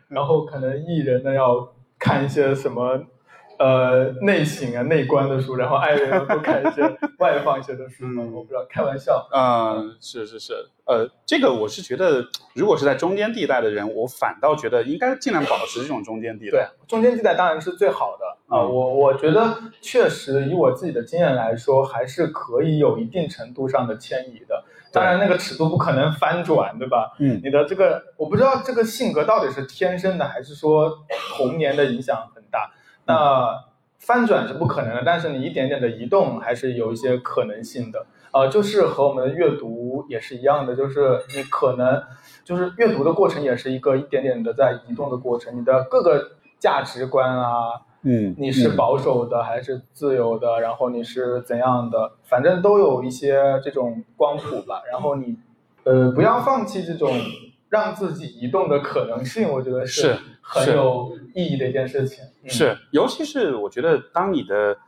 [0.08, 3.06] 然后可能艺人呢要看一些什么。
[3.58, 6.82] 呃，内省啊，内观的书，然后爱人多看一些
[7.18, 8.22] 外放一些的书吗？
[8.32, 9.26] 我不知道，开玩笑。
[9.32, 10.54] 嗯，是是是，
[10.84, 12.22] 呃，这个我是觉得，
[12.54, 16.50] 如果是在中间地带的人，我反倒觉得应该尽量保持这种中间地带。
[16.50, 18.62] 对，中间地带当然是最好的啊。
[18.62, 24.64] 我我觉得确实，以我自己的经验来说，还是可以有一定程度上的迁移的。
[24.92, 27.12] 当然，那个尺度不可能翻转，对吧？
[27.20, 30.90] 嗯，你的这个，我不知道这个性格到底是天生的，还是说
[31.36, 32.70] 童年的影响很大。
[33.06, 33.64] 那
[33.98, 38.06] 翻转是不可能的，但是你一点点的移动还是有一些可能性的。
[38.32, 42.02] 呃，就是和我们的阅读也是一样的，就是你可能
[42.44, 45.58] 就是阅读的过程也是一个一点点的在移动的过程。
[45.58, 50.60] 你的各个价值观啊，嗯，你是保守的还是自由的？
[50.60, 52.12] 然后你是怎样的？
[52.24, 54.82] 反正都有一些这种光谱吧。
[54.90, 55.38] 然后你，
[55.84, 57.10] 呃，不要放弃这种。
[57.68, 62.24] 让自己移动的可能性，我觉得是很有意义的一件事情。
[62.46, 64.78] 是，尤其是我觉得，当你的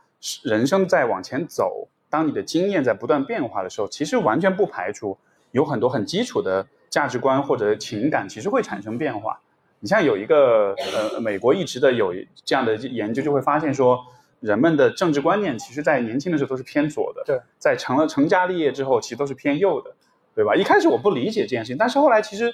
[0.43, 5.17] 人生在往前走，当你的经验在不断变化的时候，其实完全不排除
[5.51, 9.41] 有很多很基础的价值观或者情感，其实会产生变化。
[9.81, 10.73] 你像有一个
[11.13, 12.13] 呃，美国一直的有
[12.45, 13.99] 这样的研究，就会发现说，
[14.39, 19.93] 人们的政治观念，其实在年轻的时候都是偏左的，对，在成了成家立业之后，其实都是偏右的，
[20.33, 20.55] 对吧？
[20.55, 22.53] 一开始我不理解这件事情，但是后来其实。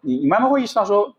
[0.00, 1.14] 你你慢慢会意识到说，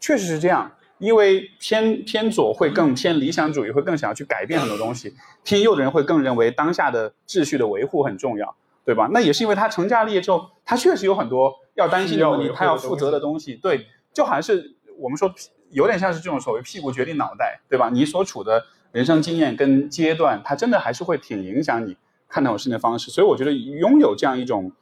[0.00, 5.10] 确实是这样，因为偏偏左会更偏理想主义，会更想要去改变很多东西；
[5.44, 8.54] 偏右的人会更认为当下的秩序的维护很重要，
[8.84, 9.08] 对吧？
[9.12, 13.54] 那也是因为他成家立业之后，他确实有很多要担心的问题，他要负责的东西。
[13.54, 15.32] 对，就好像是我们说，
[15.70, 17.90] 有点像是这种所谓屁股决定脑袋，对吧？
[17.92, 21.96] 你所处的人生经验跟阶段，它真的还是会挺影响你
[22.28, 23.10] 看待事情的方式。
[23.10, 24.72] 所以我觉得拥有这样一种。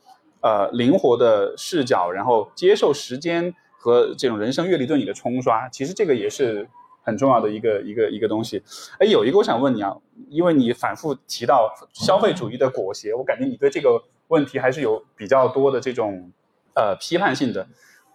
[0.44, 6.68] 呃，灵活的视角，然后接受时间和这种人生阅历对你的冲刷，其实这个也是
[7.02, 8.62] 很重要的一个一个一个东西。
[8.98, 9.96] 哎，有一个我想问你啊，
[10.28, 16.30] 因为你反复提到消费主义的裹挟，我感觉你对这个问题还是有比较多的这种
[16.74, 17.66] 呃批判性的。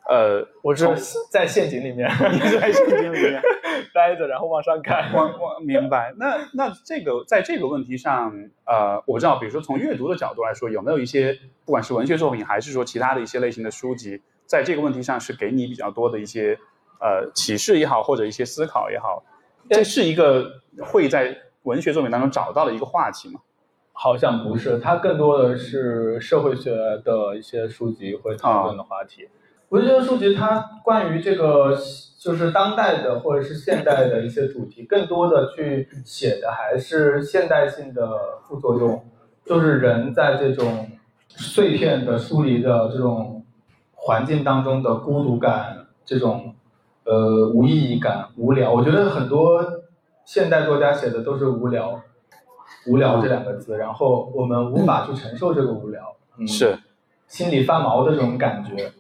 [0.08, 0.88] 呃，我是
[1.32, 3.42] 在陷阱里面， 你在陷阱里面
[3.94, 5.12] 待着，然后往上看。
[5.14, 6.14] 我我明白。
[6.18, 8.34] 那那这个在这个问题上，
[8.66, 16.58] 呃，我知道，比如说从阅读的角度来说，有没有一些不管是文学作品，还是说其他的一些类型的书籍，在这个问题上是给你比较多的一些
[17.00, 19.24] 呃启示也好，或者一些思考也好，
[19.70, 23.42] 这是一个会在文学作品当中找到的一个话题吗？
[23.92, 26.72] 好像不是，它更多的是社会学
[27.04, 29.28] 的一些书籍会讨论的话题。
[29.70, 31.78] 文学书籍它关于这个
[32.18, 39.06] 就是当代的或者是现代的一些主题，更多的去写的还是现代性的副作用，
[39.46, 40.90] 就是人在这种
[41.30, 43.46] 碎片的疏离的这种
[43.94, 46.56] 环境当中的孤独感，这种
[47.04, 48.74] 呃无意义感、无聊。
[48.74, 49.64] 我觉得很多
[50.26, 52.02] 现代作家写的都是无聊，
[52.88, 56.16] 无聊这两个字，然后我们无法去承受这个无聊，
[56.48, 56.78] 是
[57.28, 58.92] 心里发毛的这种感觉。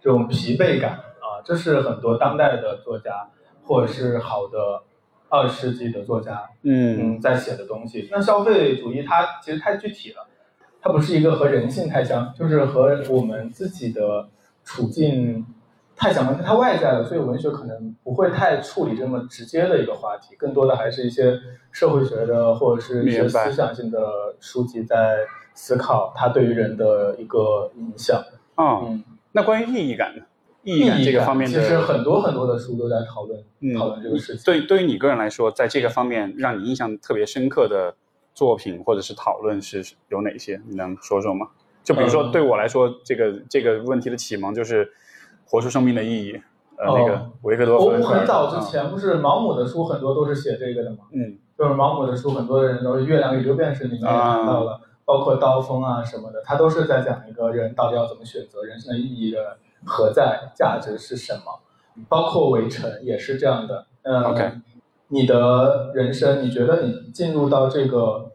[0.00, 3.28] 这种疲惫感啊，这是很多当代的作家
[3.64, 4.82] 或者是好的
[5.28, 8.08] 二十世纪的作家，嗯嗯，在写的东西。
[8.10, 10.26] 那消费主义它其实太具体了，
[10.80, 14.28] 它不是一个和人性太相，就是和我们自己的
[14.64, 15.44] 处境
[15.94, 17.04] 太相关，太外在了。
[17.04, 21.38] 所以文学可能不会太处理这么直接的一个话题，更多的还是一些
[21.72, 24.00] 社会学的或者是一些思想性的
[24.40, 25.18] 书籍在
[25.52, 28.22] 思考它对于人的一个影响。
[28.54, 30.24] 哦，嗯，那关于意义感呢？
[30.64, 34.44] 意义感这个方面其实，很多很多的书都在讨论、嗯讨论这个事情。
[34.44, 37.94] 对对于你个人来说，在这个方面让你印象特别深刻的
[38.34, 40.60] 作品或者是讨论是有哪些？
[40.66, 41.48] 你能说说吗？
[41.82, 44.90] 就比如说嗯对我来说，这个这个问题的启蒙就是
[45.46, 46.40] 活出生命的意义。
[46.76, 59.56] 呃，那个哦维克多·我弗兰克尔我很早之，前不是毛姆的书很多都是写这个的吗，嗯就是毛姆的书很多人都是《月亮与六便士》里面也谈到了，包括刀锋啊什么的，他都是在讲一个人到底要怎么选择，人生的意义的
[59.86, 61.60] 何在，价值是什么，
[62.10, 63.86] 包括围城也是这样的。
[64.02, 64.52] 嗯 OK
[65.08, 68.32] 你的人生，你觉得你进入到这个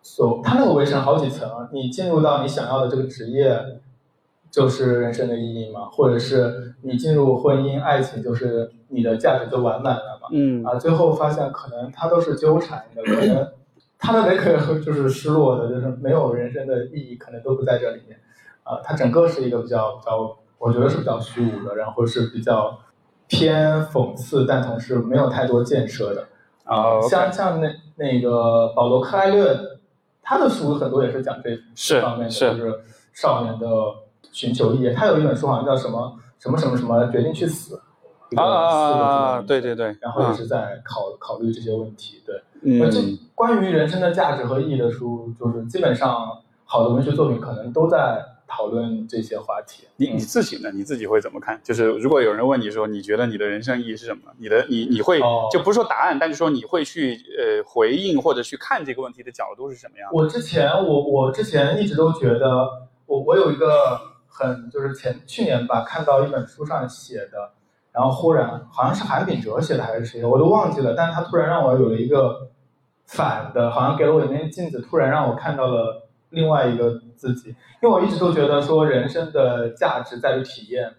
[0.00, 3.60] 所，他那个围城好几层啊，你进入到你想要的这个职业，
[4.48, 5.86] 就是人生的意义吗？
[5.90, 10.28] 或者是你进入婚姻、爱情，就是你的价值就完满了吗？
[10.30, 13.48] 嗯啊，最后发现可能它都是纠缠的，可能
[14.02, 18.18] 他的那个就是失落的，就是没有人生的意义，可能都不在这里面。
[18.64, 22.76] 啊，它整个是一个比较比较，我觉得是比较虚无的，然后是比较
[23.28, 26.26] 偏讽刺，但同时没有太多建设的。
[26.64, 29.56] 啊像像那那个保罗克莱略，
[30.20, 32.80] 他的书很多也是讲这是方面的，是就是
[33.12, 33.66] 少年的
[34.32, 34.92] 寻求意义。
[34.92, 37.80] 他有一本书好像叫什么什么什么什么，决定去死。
[38.36, 42.22] 啊啊对对对，然后也是在考考虑这些问题。
[42.24, 46.28] 对，嗯关于人生的价值和意义的书，就是基本上
[46.64, 49.84] 好的文学作品可能都在讨论这些话题。
[49.96, 50.70] 你你自己呢？
[50.72, 51.58] 你自己会怎么看？
[51.64, 54.30] 就是如果有人问你说，你觉得你的人生意义是什么？
[54.38, 60.16] 你的你你会、哦就不是说答案，但是说你会去呃回应或者去看这个问题的角度是什么样的？
[60.16, 62.68] 我之前我我之前一直都觉得，
[63.06, 63.98] 我我有一个
[64.28, 67.50] 很就是前去年吧，看到一本书上写的，
[67.92, 72.48] 然后忽然好像是韩炳哲写的还是谁的，我都忘记了，但是他突然让我有了一个
[73.06, 77.50] 反的，好像给了我一面镜子，突然让我看到了另外一个自己，
[77.82, 80.94] 因为我一直都觉得说人生的价值在于体验，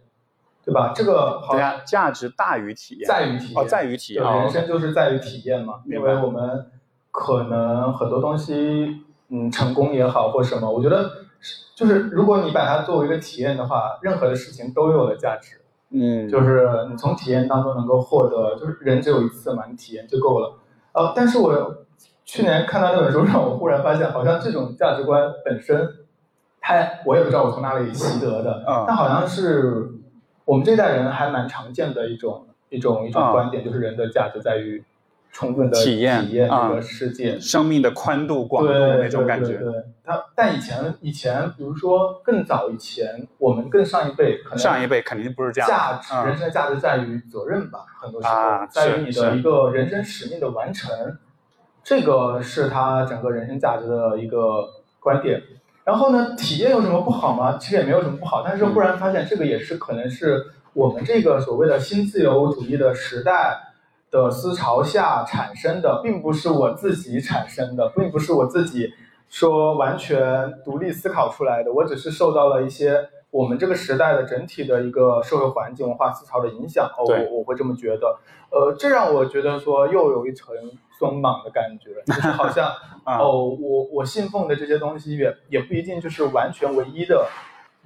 [0.63, 0.93] 对吧？
[0.95, 6.67] 这个好像，价值大于体验，在于体验，哦，在于体验，人生就是在于体验嘛，因为我们
[7.09, 15.59] 可能很多东西，嗯，成功也好或什么，我觉得是就是如果你把它作为一个体验的话，任何的事情都有了价值。
[15.93, 20.55] 嗯，就是你从体验当中能够获得，就是人只有一次嘛，你体验就够了。
[20.93, 21.85] 呃，但是我
[22.25, 25.87] 去年看到那本书，让我忽然发现，好像这种价值观本身，
[26.59, 26.75] 它
[27.05, 29.89] 我也不知道我从哪里习得的，嗯但好像是
[30.45, 34.83] 我们这代人还蛮常见的一种一种一种嗯观点，就是人的价值在于
[35.33, 37.37] 充分的体验体验这嗯个世界。
[37.39, 51.17] 生命的宽度、广度对那种感觉，对对对，他但以前以前，比如说更早以前，我们更上一辈可能上一辈肯定不是这样，价值，嗯人生的价值在于责任吧，很多时候、啊在于你的一个人生使命的完成，
[51.83, 54.69] 这个是他整个人生价值的一个
[54.99, 55.41] 观点。
[55.83, 57.57] 然后呢，体验有什么不好吗？
[57.59, 63.72] 其实也没有什么不好，但是忽然发现这个也是可能是我们这个所谓的新自由主义的时代
[64.13, 68.93] 的思潮下产生的，并不是我自己产生的，并不是我自己
[69.27, 76.87] 说完全独立思考出来的，我只是受到了一些我们这个时代的整体的一个社会环境、文化思潮的影响。
[76.95, 78.19] 哦，我我会这么觉得。
[78.51, 80.55] 呃，这让我觉得说又有一层
[80.99, 82.67] 松绑的感觉，就是好像
[83.03, 87.27] 啊哦，我我信奉的这些东西也也不一定就是完全唯一的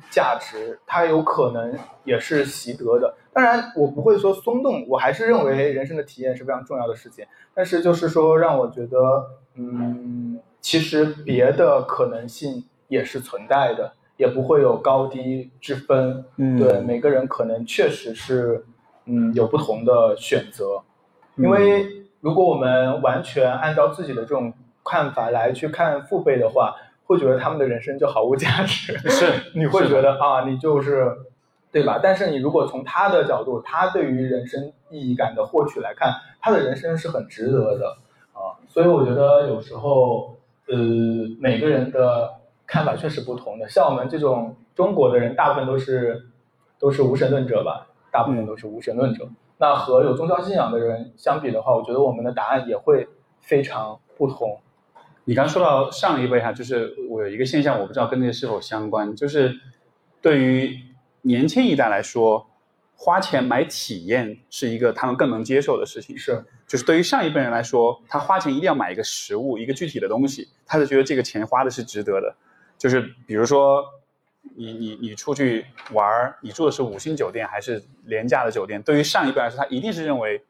[0.09, 3.13] 价值，它有可能也是习得的。
[3.33, 7.25] 当然，我不会说松动，我还是认为人生的体验是非常重要的事情。
[7.53, 8.97] 但是就是说，让我觉得，
[9.55, 16.25] 嗯，其实别的可能性也是存在的，也不会有高低之分。
[16.37, 18.65] 嗯对，每个人可能确实是，
[19.05, 20.81] 嗯，有不同的选择。
[21.35, 24.51] 因为如果我们完全按照自己的这种
[24.83, 26.75] 看法来去看父辈的话，
[27.07, 28.95] 会觉得他们的人生就毫无价值。
[29.09, 29.25] 是
[29.57, 31.09] 你会觉得啊，你就是，
[31.71, 31.99] 对吧？
[32.03, 37.97] 但是你如果从他的角度，他对于人生意义感的获取来看，他的人生是很值得的
[38.33, 38.59] 啊。
[38.67, 40.37] 所以我觉得有时候，
[40.67, 40.75] 呃，
[41.39, 42.33] 每个人的
[42.67, 43.67] 看法确实不同的。
[43.69, 46.27] 像我们这种中国的人，大部分都是
[46.77, 49.27] 都是无神论者吧，大部分都是无神论者。
[49.57, 53.07] 那和有宗教信仰的人相比的话，我觉得我们的答案也会
[53.39, 54.59] 非常不同。
[55.29, 59.53] 你刚说到上一辈哈，就是我有一个现象，我不知道跟这个是否相关，就是
[60.21, 60.79] 对于
[61.23, 62.47] 年轻一代来说，
[62.95, 66.17] 花钱买体验是一个他们更能接受的事情。
[66.17, 72.33] 是，就是对于上一辈人来说，他花钱一定要买一个实物，一个具体的东西，他是觉得这个钱花的是值得的。
[72.77, 73.83] 就是比如说，
[74.55, 78.81] 你你你出去玩儿，你住的是五星酒店还是廉价的酒店？
[78.81, 80.41] 对于上一辈来说，他一定是认为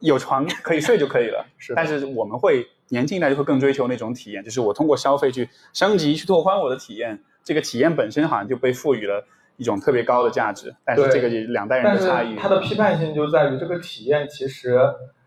[0.00, 1.46] 有床可以睡就可以了。
[1.58, 7.22] 是但是我们会年轻一代就会更追求那种体验，就是我通过消费去升级、去拓宽我的体验。
[7.42, 9.26] 这个体验本身好像就被赋予了
[9.58, 12.34] 一种特别高的价值，但是这个也两代人的差异。
[12.36, 14.80] 它的批判性就在于这个体验其实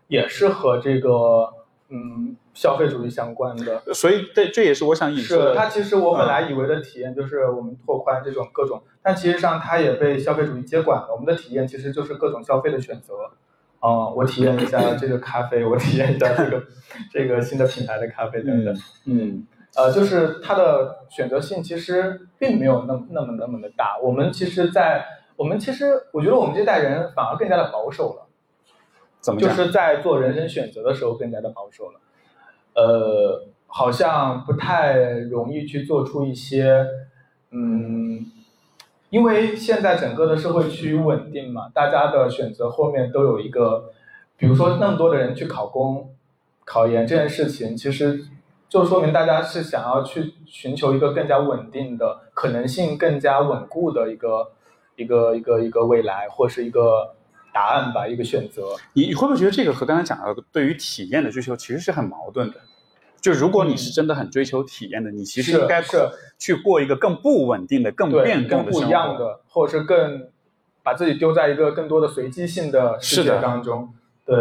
[0.08, 1.48] 也是和这个
[1.90, 3.82] 嗯消费主义相关的。
[3.94, 5.54] 所以这这也是我想引出是的。
[5.54, 11.12] 它其实我本来以为的体验就是我们拓宽这种各种，但其实上它也被消费主义接管了。
[11.12, 13.14] 我们的体验其实就是各种消费的选择。
[13.80, 16.62] 啊、我体验一下这个咖啡，我体验一下这个
[17.12, 18.76] 这个新的品牌的咖啡等等。
[19.06, 23.98] 嗯呃，就是它的选择性其实并没有那么那么那么的大。
[24.02, 25.04] 我们其实在，
[25.36, 28.26] 我们其实我觉得我们这代人反而更加的保守了，
[29.20, 29.54] 就怎么讲？
[29.54, 32.00] 是在做人生选择的时候更加的保守了。
[32.74, 36.84] 呃，好像不太容易去做出一些，
[37.50, 38.26] 嗯，
[39.10, 43.90] 因为现在整个的社会趋于稳定嘛，大家的选择后面都有一个，
[44.36, 46.10] 比如说那么多的人去考公、
[46.64, 48.24] 考研这件事情，其实
[48.68, 54.52] 就说明大家是想要去寻求一个更加稳定的、可能性更加稳固的一个
[54.96, 57.14] 一个一个一个未来，或是一个
[57.52, 58.76] 答案吧，一个选择。
[58.92, 62.60] 你你会不会觉得这个和刚才讲的对于体验的追求其实是很矛盾的？
[63.20, 65.96] 就如果你是真的很追求体验的，你其实是应该是
[66.38, 68.86] 去过一个更不稳定的、更，变动更不的生活。
[68.88, 70.28] 一样的，或者是更
[70.82, 73.88] 把自己丢在一个更多的随机性的世界当中。
[74.24, 74.36] 对，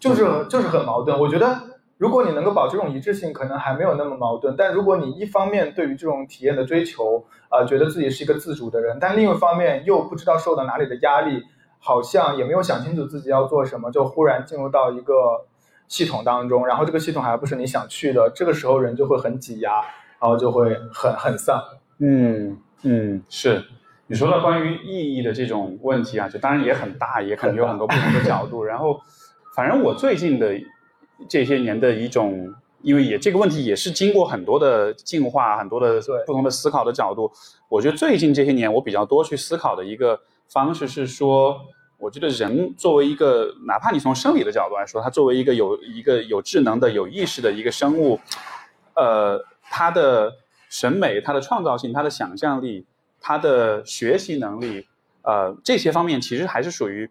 [0.00, 1.18] 就是就是很矛盾。
[1.18, 1.60] 我觉得，
[1.98, 4.54] 如果你能够保持这种一致性，可能还没有那么矛盾。
[4.56, 11.42] 但如果你一方面对于这种体验的追求，啊、觉得自己是一个自主的人，但另一方面又不知道受到哪里的压力，
[11.78, 15.46] 好像也没有想清楚自己要做什么，就忽然进入到一个
[15.88, 19.80] 系统当中，然后这个系统还不是你想去的，这个时候人就会很挤压，
[20.20, 21.62] 然后就会很很丧。
[21.98, 23.64] 嗯嗯，是。
[24.08, 28.62] 你说到关于意义的这种问题啊，就当然也很大，也可能有很多不同的角度。
[28.62, 29.00] 然后，
[29.56, 30.54] 反正我最近的
[31.28, 37.32] 这些年的一种，因为也这个问题也是经过很多的进化，很多的不同的思考的角度。
[37.68, 41.58] 我觉得最近这些年我比较多去思考的一个方式是说，
[41.98, 48.20] 我觉得人作为一个，哪怕你从生理的角度来说，他作为一个有一个有智能的、有意识的一个生物，
[48.94, 50.32] 呃，他的
[50.68, 52.84] 审美、他的创造性、他的想象力、
[53.20, 54.86] 他的学习能力，
[55.22, 57.10] 呃，这些方面其实还是属于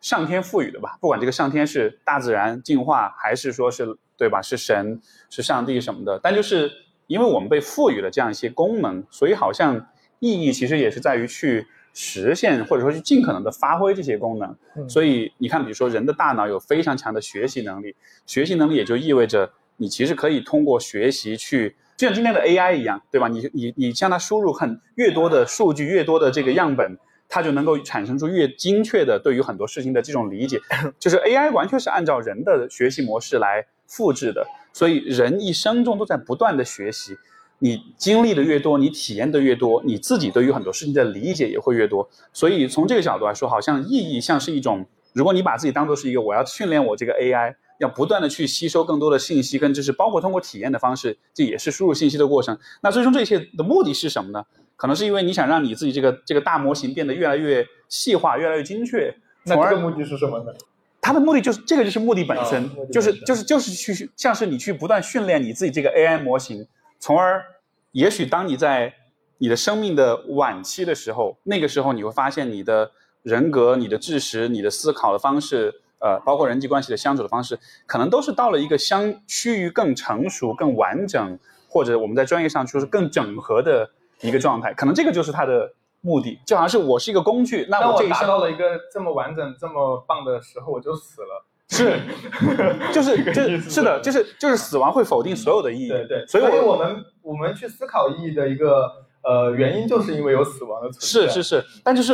[0.00, 0.96] 上天赋予的吧。
[1.00, 5.00] 不管这个上天是大自然进化，还是说是对吧，是神、
[5.30, 6.70] 是上帝什么的，但就是
[7.08, 9.88] 因为我们被赋予了这样一些功能，所以好像
[10.20, 14.56] 意义其实也是在于去实现或者说去尽可能的发挥这些功能。
[14.76, 17.94] 嗯所以你看，比如说人的大脑有非常强的学习能力，
[18.26, 23.28] 学习能力也就意味着你其实可以通过学习去，就像今天的 AI 一样，对吧？
[23.28, 30.60] 你你你向它输入很越多的数据，越多的这个样本，它就能够产生出越精确的对于很多事情的这种理解。
[30.98, 37.16] 就是 AI 完全是按照人的学习模式来复制的，所以人一生中都在不断的学习。
[37.62, 42.10] 你经历的越多，你体验的越多，你自己对于很多事情的理解也会越多。
[42.32, 52.58] 所以从这个角度来说，好像意义像是一种，如果你把自己当做是一个我要训练我这个 AI，要不断的去吸收更多的信息跟知识，包括通过体验的方式，这也是输入信息的过程。
[52.82, 54.44] 那最终这一切的目的是什么呢？
[54.74, 60.52] 可能是因为你想让你自己这个这个大模型变得越来越细化，越来越精确，那这个目的是什么呢？
[61.00, 66.66] 它的目的就是这个，就是目的本身，就是就是就是去像是你去不断训练你自己这个 AI 模型，
[67.02, 67.44] 从而
[67.90, 68.94] 也许当你在
[69.38, 72.92] 你的生命的晚期的时候，那个时候你会发现你的
[73.24, 81.36] 人格、你的知识、你的思考的方式，呃，包括人际关系的相处的方式，可能都是到了一个相趋于更成熟、更完整，
[81.68, 84.72] 或者我们在专业上说是更整合的一个状态。
[84.72, 91.46] 可能这个就是它的目的，就好像是我是一个工具，那我这一生达到了一个这么完整、这么棒的时候，我就死了。
[91.72, 91.98] 是，
[92.92, 95.88] 就是就是是的，就是就是死亡会否定所有的意义。
[95.88, 98.90] 对对，所以我我们我们去思考意义的一个
[99.22, 101.32] 呃原因，就是因为有死亡的存在。
[101.32, 102.12] 是是是，但就是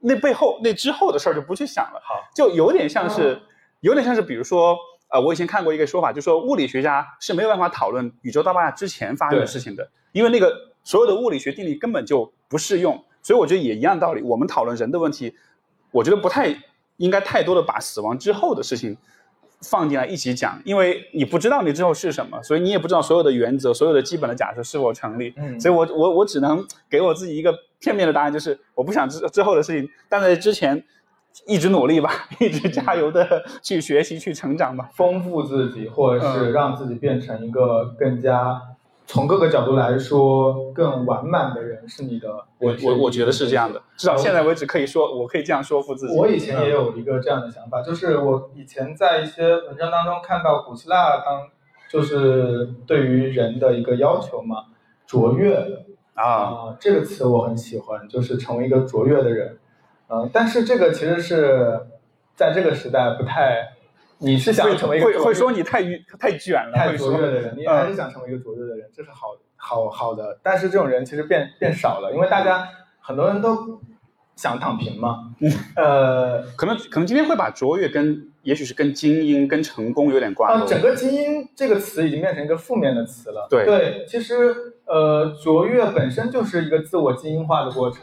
[0.00, 3.40] 那背后那之后的事儿就不去想了，好，就有点像是哦
[3.80, 4.76] 有点像是比如说。
[5.12, 10.54] 呃，我以前看过一个说法，就说物理学家是没有办法讨论宇宙大爆炸之前发生的事情的，因为那个
[10.84, 13.04] 所有的物理学定律根本就不适用。
[13.20, 15.34] 所以我觉得也一样道理，我们讨论人的问题，
[15.90, 16.56] 我觉得不太
[17.00, 18.96] 应该太多的把死亡之后的事情
[19.62, 25.34] 放进来一起讲，因为你不知道你之后是什么，所以你也不知道所有的原则、所有的基本的假设是否成立。
[25.36, 25.58] 嗯。
[25.58, 30.82] 所以我我我只能给我自己一个片面的答案，就是我不想之之后的事情，但在之前
[31.46, 38.60] 一直努力吧，一直加油的去学习、去成长吧，丰富自己，或者是让自己变成一个更加
[39.12, 42.28] 从各个角度来说更完满的人，是你的。
[42.58, 46.16] 我我我觉得是这样的，至少现在为止可以说，我可以这样说服自己。
[46.16, 51.48] 我以前也有一个这样的想法，就是我以前在一些文章当中看到古希腊当
[51.90, 54.66] 就是对于人的一个要求嘛，
[55.08, 55.56] 卓越
[56.14, 59.58] 啊，这个词我很喜欢，就是成为一个卓越的人。
[60.08, 61.80] 嗯，但是这个其实是
[62.36, 63.69] 在这个时代不太，
[64.22, 65.82] 你是想成为一个会会说你太
[66.18, 70.38] 太卷了，太卓越的人，你还是想成为一个卓越的人，这是好好好的。
[70.42, 72.68] 但是这种人其实变变少了，因为大家
[73.00, 73.80] 很多人都
[74.36, 75.32] 想躺平嘛。
[75.74, 80.66] 呃，可能可能今天会把卓越跟也许是跟精英跟成功有点挂钩。
[80.66, 83.46] 整个精英这个词已经变成一个负面的词了。
[83.48, 88.02] 对对，其实呃，卓越本身就是一个自我精英化的过程。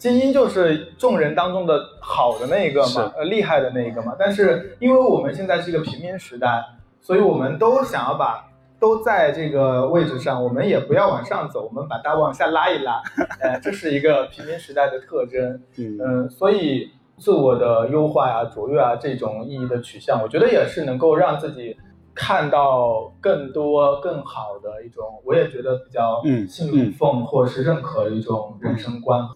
[0.00, 4.16] 精英就是众人当中的好的那一个嘛，呃，厉害的那一个嘛。
[4.18, 6.64] 但是因为我们现在是一个平民时代，
[7.02, 8.48] 所以我们都想要把
[8.80, 13.02] 都在这个位置上，我们也不要往上走，我们把它往下拉一拉。
[13.42, 15.62] 呃，这是一个平民时代的特征。
[15.76, 21.76] 嗯，所以自我的优化呀、卓越啊这种意义的取向，我觉得也是能够让自己
[22.14, 29.28] 看到更多更好的一种，我也觉得比较信奉或者是认可的一种人生观。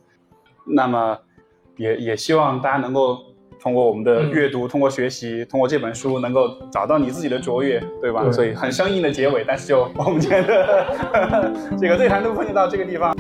[0.65, 1.19] 那么，
[1.77, 3.19] 也也希望大家能够
[3.61, 8.31] 通过我们的阅读，通过学习，通过这本书，能够找到你自己的卓越，对吧？
[8.31, 13.17] 所以很生硬的结尾，但是就我们今天的这个对谈的部分就到这个地方。